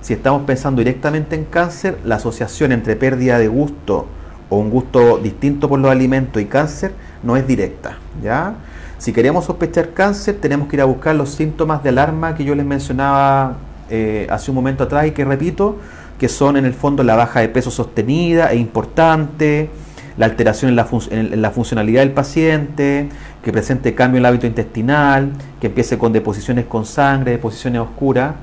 [0.00, 4.06] si estamos pensando directamente en cáncer, la asociación entre pérdida de gusto
[4.48, 6.92] o un gusto distinto por los alimentos y cáncer
[7.22, 7.98] no es directa.
[8.22, 8.54] ¿ya?
[8.98, 12.54] Si queremos sospechar cáncer, tenemos que ir a buscar los síntomas de alarma que yo
[12.54, 13.56] les mencionaba
[13.90, 15.76] eh, hace un momento atrás y que repito,
[16.18, 19.70] que son en el fondo la baja de peso sostenida e importante,
[20.16, 23.08] la alteración en la, en la, funcionalidad del paciente,
[23.42, 28.34] que presente cambio en el hábito intestinal, que empiece con deposiciones con sangre, deposiciones oscuras.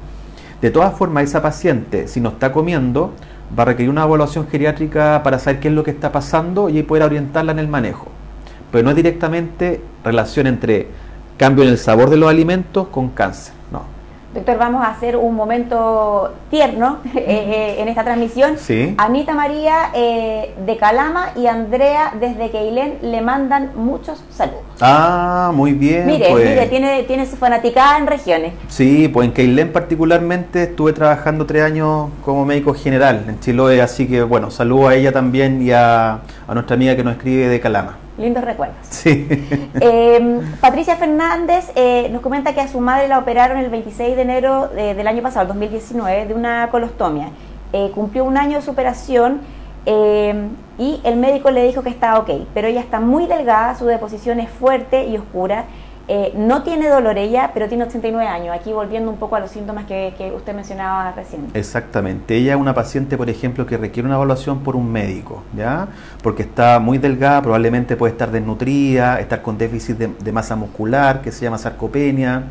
[0.61, 3.13] De todas formas, esa paciente, si no está comiendo,
[3.57, 6.83] va a requerir una evaluación geriátrica para saber qué es lo que está pasando y
[6.83, 8.07] poder orientarla en el manejo.
[8.71, 10.87] Pero no es directamente relación entre
[11.37, 13.59] cambio en el sabor de los alimentos con cáncer.
[14.33, 18.57] Doctor, vamos a hacer un momento tierno eh, eh, en esta transmisión.
[18.57, 18.93] Sí.
[18.97, 24.68] Anita María eh, de Calama y Andrea desde Keilén le mandan muchos saludos.
[24.81, 26.05] Ah, muy bien.
[26.05, 26.49] Mire, pues.
[26.49, 28.53] mire, tiene, tiene su fanaticada en regiones.
[28.67, 34.07] Sí, pues en Keilén particularmente estuve trabajando tres años como médico general en Chiloé, así
[34.07, 37.59] que bueno, saludo a ella también y a, a nuestra amiga que nos escribe de
[37.59, 37.97] Calama.
[38.17, 38.77] Lindos recuerdos.
[38.89, 39.27] Sí.
[39.79, 44.21] Em, Patricia Fernández eh, nos comenta que a su madre la operaron el 26 de
[44.21, 47.29] enero del año pasado, el 2019, de una colostomia.
[47.71, 49.41] Eh, cumplió un año de su operación
[49.89, 53.85] em, y el médico le dijo que estaba ok, pero ella está muy delgada, su
[53.85, 55.65] deposición es fuerte y oscura
[56.11, 58.55] eh, no tiene dolor ella, pero tiene 89 años.
[58.55, 61.45] Aquí volviendo un poco a los síntomas que, usted mencionaba recién.
[61.53, 62.35] Exactamente.
[62.35, 65.87] Ella es una paciente, por ejemplo, que requiere una evaluación por un médico, ¿ya?
[66.23, 71.31] Porque está muy delgada, probablemente puede estar desnutrida, estar con déficit de, masa muscular, que
[71.31, 72.45] se llama sarcopenia.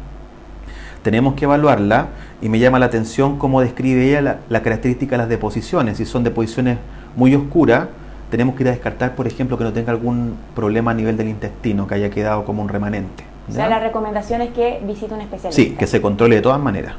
[1.03, 2.11] Tenemos que evaluarla
[2.41, 5.97] y me llama la atención cómo describe ella la, característica de las deposiciones.
[5.97, 6.79] Si son deposiciones
[7.17, 7.89] muy oscuras,
[8.31, 11.29] tenemos que ir a descartar, por ejemplo, que no tenga algún problema a nivel del
[11.29, 13.25] intestino, que haya quedado como un remanente.
[13.49, 15.63] O sea, la recomendación es que visite un especialista.
[15.63, 16.95] Sí, que se controle de todas maneras.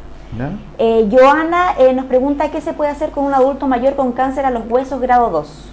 [0.77, 4.45] Eh, Joana eh, nos pregunta qué se puede hacer con un adulto mayor con cáncer
[4.45, 5.69] a los huesos grado 2.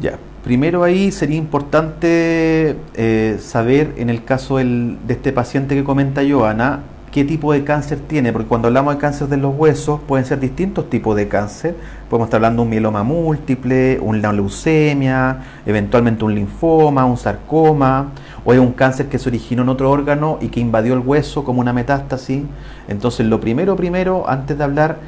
[0.00, 6.22] Ya, primero ahí sería importante eh, saber en el caso de este paciente que comenta
[6.28, 6.80] Joana,
[7.14, 10.40] qué tipo de cáncer tiene, porque cuando hablamos de cáncer de los huesos pueden ser
[10.40, 11.76] distintos tipos de cáncer.
[12.10, 18.08] Podemos estar hablando de un mieloma múltiple, una leucemia, eventualmente un linfoma, un sarcoma,
[18.44, 21.44] o es un cáncer que se originó en otro órgano y que invadió el hueso
[21.44, 22.42] como una metástasis.
[22.88, 24.98] Entonces, lo primero, primero, antes de hablar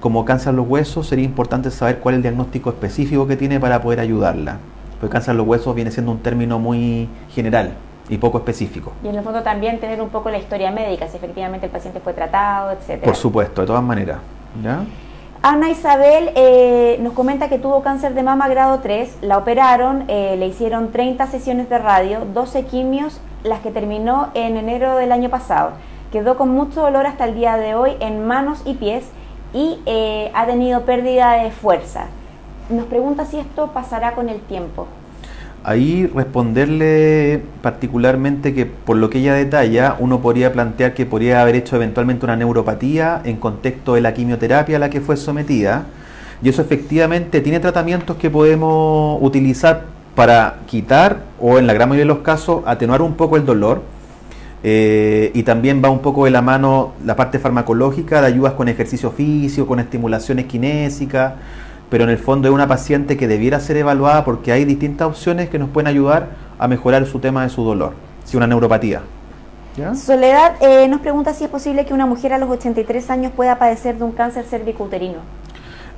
[0.00, 3.60] como cáncer de los huesos, sería importante saber cuál es el diagnóstico específico que tiene
[3.60, 4.58] para poder ayudarla.
[4.98, 7.74] Porque cáncer de los huesos viene siendo un término muy general
[8.08, 8.92] y poco específico.
[9.02, 12.00] Y en el fondo también tener un poco la historia médica, si efectivamente el paciente
[12.00, 13.04] fue tratado, etcétera.
[13.04, 14.18] Por supuesto, de todas maneras.
[15.42, 20.36] Ana Isabel eh, nos comenta que tuvo cáncer de mama grado 3, la operaron, eh,
[20.38, 25.28] le hicieron 30 sesiones de radio, 12 quimios, las que terminó en enero del año
[25.28, 25.72] pasado.
[26.12, 29.04] Quedó con mucho dolor hasta el día de hoy en manos y pies
[29.52, 32.06] y eh, ha tenido pérdida de fuerza.
[32.70, 34.86] Nos pregunta si esto pasará con el tiempo.
[35.66, 41.56] Ahí responderle particularmente que por lo que ella detalla, uno podría plantear que podría haber
[41.56, 45.86] hecho eventualmente una neuropatía en contexto de la quimioterapia a la que fue sometida.
[46.42, 49.84] Y eso efectivamente tiene tratamientos que podemos utilizar
[50.14, 53.80] para quitar o en la gran mayoría de los casos atenuar un poco el dolor.
[54.62, 58.68] Eh, y también va un poco de la mano la parte farmacológica de ayudas con
[58.68, 61.34] ejercicio físico, con estimulaciones kinésicas
[61.90, 65.48] pero en el fondo es una paciente que debiera ser evaluada porque hay distintas opciones
[65.48, 67.92] que nos pueden ayudar a mejorar su tema de su dolor,
[68.24, 69.02] si una neuropatía.
[69.96, 73.58] Soledad eh, nos pregunta si es posible que una mujer a los 83 años pueda
[73.58, 75.18] padecer de un cáncer cervicuterino.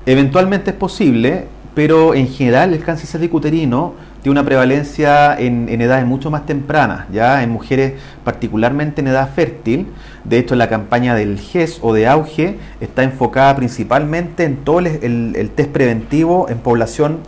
[0.07, 3.93] Eventualmente es posible, pero en general el cáncer cervicuterino
[4.23, 7.95] tiene una prevalencia en, edades mucho más tempranas, ya en mujeres
[8.25, 9.87] particularmente en edad fértil.
[10.25, 15.51] De hecho, la campaña del GES o de auge está enfocada principalmente en todo el,
[15.55, 17.19] test preventivo en población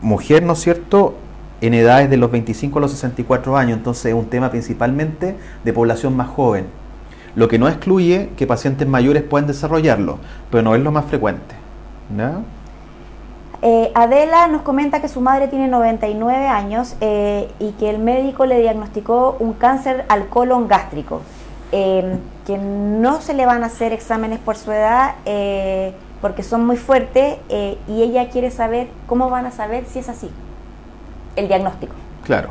[0.00, 1.16] mujer, ¿no es cierto?,
[1.60, 5.72] en edades de los 25 a los 64 años, entonces es un tema principalmente de
[5.72, 6.66] población más joven,
[7.36, 10.18] lo que no excluye que pacientes mayores puedan desarrollarlo,
[10.50, 11.54] pero no es lo más frecuente.
[13.64, 18.44] Eh, Adela nos comenta que su madre tiene 99 años eh, y que el médico
[18.44, 21.22] le diagnosticó un cáncer al colon gástrico,
[21.70, 26.66] em, que no se le van a hacer exámenes por su edad eh, porque son
[26.66, 27.36] muy fuertes
[27.88, 30.28] y ella quiere saber cómo van a saber si es así
[31.36, 31.94] el diagnóstico.
[32.24, 32.50] Claro.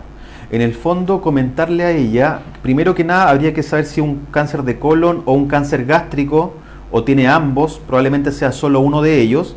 [0.50, 4.64] En el fondo, comentarle a ella, primero que nada, habría que saber si un cáncer
[4.64, 6.54] de colon o un cáncer gástrico,
[6.92, 9.56] o tiene ambos, probablemente sea solo uno de ellos,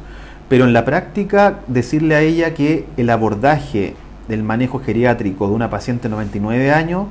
[0.49, 3.95] pero en la práctica decirle a ella que el abordaje
[4.29, 7.07] del manejo geriátrico de una paciente de 99 años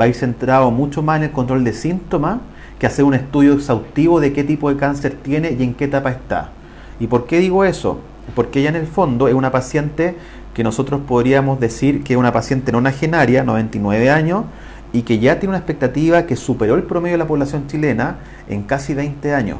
[0.00, 2.38] va a ir centrado mucho más en el control de síntomas
[2.78, 6.10] que hacer un estudio exhaustivo de qué tipo de cáncer tiene y en qué etapa
[6.10, 6.50] está.
[6.98, 8.00] ¿Y por qué digo eso?
[8.34, 10.16] Porque ella en el fondo es una paciente
[10.54, 14.44] que nosotros podríamos decir que es una paciente nonagenaria, 99 años,
[14.92, 18.16] y que ya tiene una expectativa que superó el promedio de la población chilena
[18.48, 19.58] en casi 20 años.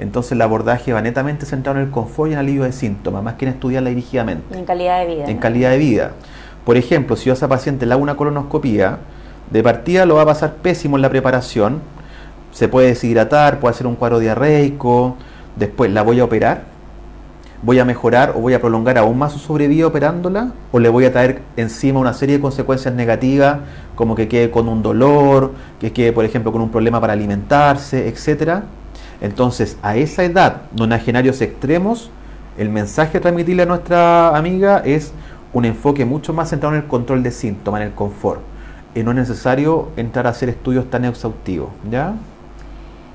[0.00, 3.22] Entonces el abordaje va netamente centrado en el confort y en el alivio de síntomas,
[3.22, 4.56] más que en estudiarla dirigidamente.
[4.56, 5.24] en calidad de vida.
[5.26, 6.12] En calidad de vida.
[6.64, 8.98] Por ejemplo, si yo a esa paciente le hago una colonoscopía,
[9.50, 11.82] de partida lo va a pasar pésimo en la preparación,
[12.50, 15.16] se puede deshidratar, puede hacer un cuadro diarreico,
[15.56, 16.62] después la voy a operar,
[17.62, 21.04] voy a mejorar o voy a prolongar aún más su sobrevida operándola o le voy
[21.04, 23.58] a traer encima una serie de consecuencias negativas
[23.94, 28.08] como que quede con un dolor, que quede por ejemplo con un problema para alimentarse,
[28.08, 28.64] etcétera.
[29.20, 32.10] Entonces, a esa edad, nonagenarios extremos,
[32.56, 35.12] el mensaje a transmitirle a nuestra amiga es
[35.52, 38.40] un enfoque mucho más centrado en el control de síntomas, en el confort.
[38.94, 42.14] Y no es necesario entrar a hacer estudios tan exhaustivos, ¿ya?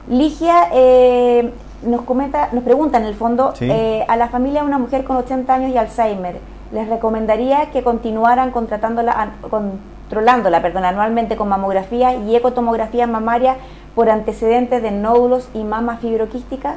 [0.07, 1.51] Ligia, eh,
[1.83, 5.17] nos comenta, nos pregunta en el fondo, eh, a la familia de una mujer con
[5.17, 6.39] 80 años y Alzheimer,
[6.71, 13.57] ¿les recomendaría que continuaran contratándola, controlándola perdón, anualmente con mamografía y ecotomografía mamaria
[13.95, 16.75] por antecedentes de nódulos y mama fibroquística?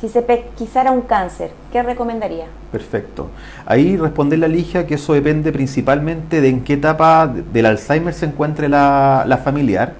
[0.00, 2.46] Si se pesquisara un cáncer, ¿qué recomendaría?
[2.70, 3.30] Perfecto.
[3.66, 8.26] Ahí responde la Ligia que eso depende principalmente de en qué etapa del Alzheimer se
[8.26, 9.94] encuentre la, la familiar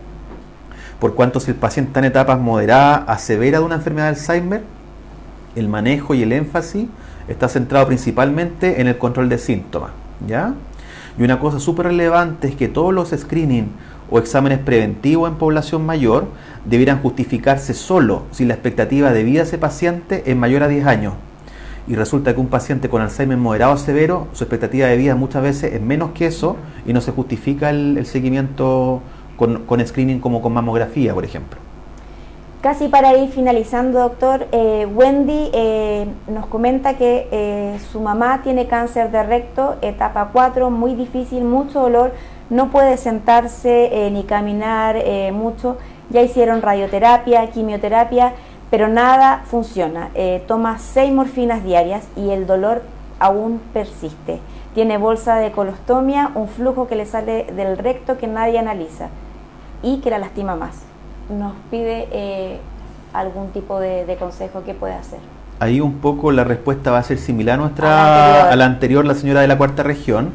[0.99, 4.11] por cuanto si el paciente está en etapas moderadas a severa de una enfermedad de
[4.11, 4.63] Alzheimer,
[5.55, 6.87] el manejo y el énfasis
[7.29, 9.91] está centrado principalmente en el control de síntomas.
[10.27, 10.55] ¿ya?
[11.17, 13.71] Y una cosa súper relevante es que todos los screening
[14.11, 16.27] o exámenes preventivos en población mayor
[16.65, 20.87] debieran justificarse solo si la expectativa de vida de ese paciente es mayor a 10
[20.87, 21.15] años.
[21.87, 25.43] Y resulta que un paciente con Alzheimer moderado o severo, su expectativa de vida muchas
[25.43, 26.57] veces es menos que eso
[26.87, 29.01] y no se justifica el, seguimiento
[29.37, 31.59] con, screening como con mamografía, por ejemplo.
[32.61, 38.67] Casi para ir finalizando, doctor, eh, Wendy eh, nos comenta que eh, su mamá tiene
[38.67, 42.13] cáncer de recto, etapa 4, muy difícil, mucho dolor,
[42.51, 44.97] no puede sentarse ni caminar
[45.33, 45.77] mucho,
[46.11, 48.33] ya hicieron radioterapia, quimioterapia,
[48.71, 50.11] pero nada funciona.
[50.47, 52.83] toma 6 morfinas diarias y el dolor
[53.19, 54.41] aún persiste.
[54.75, 59.09] Tiene bolsa de colostomia, un flujo que le sale del recto que nadie analiza
[59.83, 60.83] y que la lastima más.
[61.29, 62.59] Nos pide eh,
[63.13, 65.19] algún tipo de, consejo que puede hacer.
[65.61, 69.15] Ahí un poco la respuesta va a ser similar a nuestra a la anterior, la,
[69.15, 70.31] señora de la cuarta región,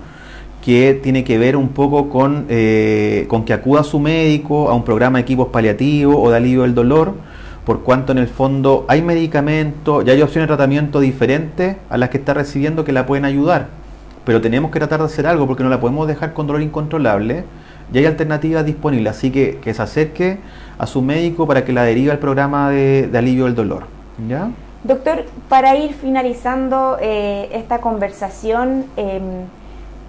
[0.64, 4.74] que tiene que ver un poco con, eh, con que acuda a su médico a
[4.74, 7.16] un programa de equipos paliativos o de alivio del dolor,
[7.66, 12.09] por cuanto en el fondo hay medicamentos, y hay opciones de tratamiento diferentes a las
[12.09, 13.68] que está recibiendo que la pueden ayudar.
[14.24, 17.43] Pero tenemos que tratar de hacer algo porque no la podemos dejar con dolor incontrolable
[17.91, 20.38] y hay alternativas disponibles, así que que se acerque
[20.78, 23.84] a su médico para que la derive al programa de, alivio del dolor.
[24.30, 24.49] ¿ya?
[24.86, 29.45] Doctor, para ir finalizando eh, esta conversación, em,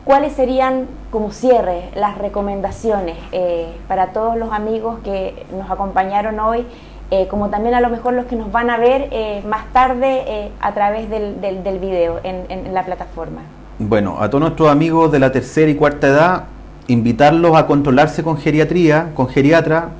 [0.04, 6.66] ¿cuáles serían como cierre las recomendaciones eh, para todos los amigos que nos acompañaron hoy?
[7.10, 9.10] Eh, como también a lo mejor los que nos van a ver
[9.46, 13.42] más tarde a través del, del, video en, en la plataforma.
[13.78, 16.44] Bueno, a todos nuestros amigos de la tercera y cuarta edad,
[16.86, 19.90] invitarlos a controlarse con geriatría, con geriatra,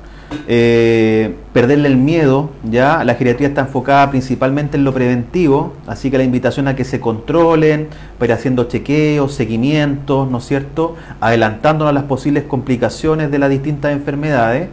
[0.47, 6.17] eh, perderle el miedo, ya la geriatría está enfocada principalmente en lo preventivo, así que
[6.17, 10.95] la invitación a que se controlen, para ir haciendo chequeos, seguimientos, ¿no es cierto?
[11.21, 14.69] Adelantándonos a las posibles complicaciones de las distintas enfermedades,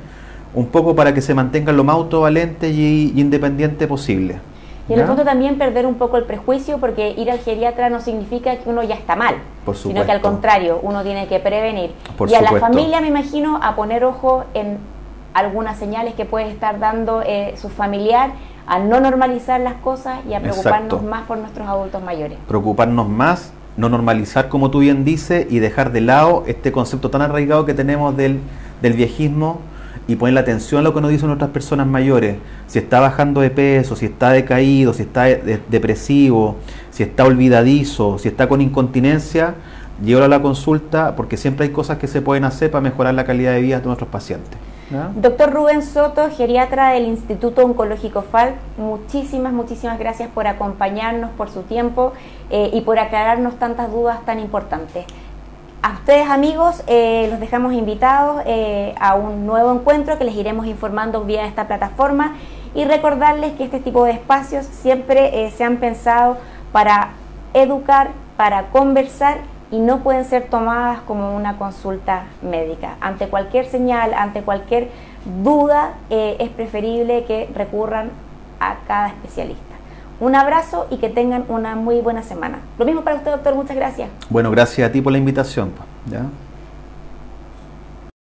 [0.54, 4.38] un poco para que se mantengan lo más autovalente y, independiente posible.
[4.88, 8.00] Y en el fondo también perder un poco el prejuicio, porque ir al geriatra no
[8.00, 9.36] significa que uno ya está mal,
[9.74, 11.92] sino que al contrario, uno tiene que prevenir.
[12.28, 14.78] y a la familia, me imagino, a poner ojo en
[15.34, 18.32] algunas señales que puede estar dando eh, su familiar
[18.66, 22.38] a no normalizar las cosas y a preocuparnos más por nuestros adultos mayores.
[22.46, 27.22] Preocuparnos más, no normalizar como tú bien dices y dejar de lado este concepto tan
[27.22, 28.40] arraigado que tenemos del,
[28.80, 29.60] del viejismo
[30.06, 32.36] y poner la atención a lo que nos dicen otras personas mayores.
[32.66, 36.56] Si está bajando de peso, si está decaído, si está depresivo,
[36.90, 39.54] si está olvidadizo, si está con incontinencia,
[40.04, 43.24] llévalo a la consulta porque siempre hay cosas que se pueden hacer para mejorar la
[43.24, 44.58] calidad de vida de nuestros pacientes.
[44.90, 51.62] Doctor Rubén Soto, geriatra del Instituto Oncológico FALC, muchísimas, muchísimas gracias por acompañarnos, por su
[51.62, 52.12] tiempo
[52.50, 55.06] eh, y por aclararnos tantas dudas tan importantes.
[55.82, 60.66] A ustedes amigos eh, los dejamos invitados eh, a un nuevo encuentro que les iremos
[60.66, 62.34] informando vía esta plataforma
[62.74, 66.36] y recordarles que este tipo de espacios siempre se han pensado
[66.70, 67.12] para
[67.54, 69.38] educar, para conversar
[69.72, 72.96] y no pueden ser tomadas como una consulta médica.
[73.00, 74.90] Ante cualquier señal, ante cualquier
[75.42, 78.10] duda, eh, es preferible que recurran
[78.60, 79.62] a cada especialista.
[80.20, 82.58] Un abrazo y que tengan una muy buena semana.
[82.78, 83.54] Lo mismo para usted, doctor.
[83.54, 84.10] Muchas gracias.
[84.28, 85.72] Bueno, gracias a ti por la invitación.
[86.06, 86.26] ¿ya?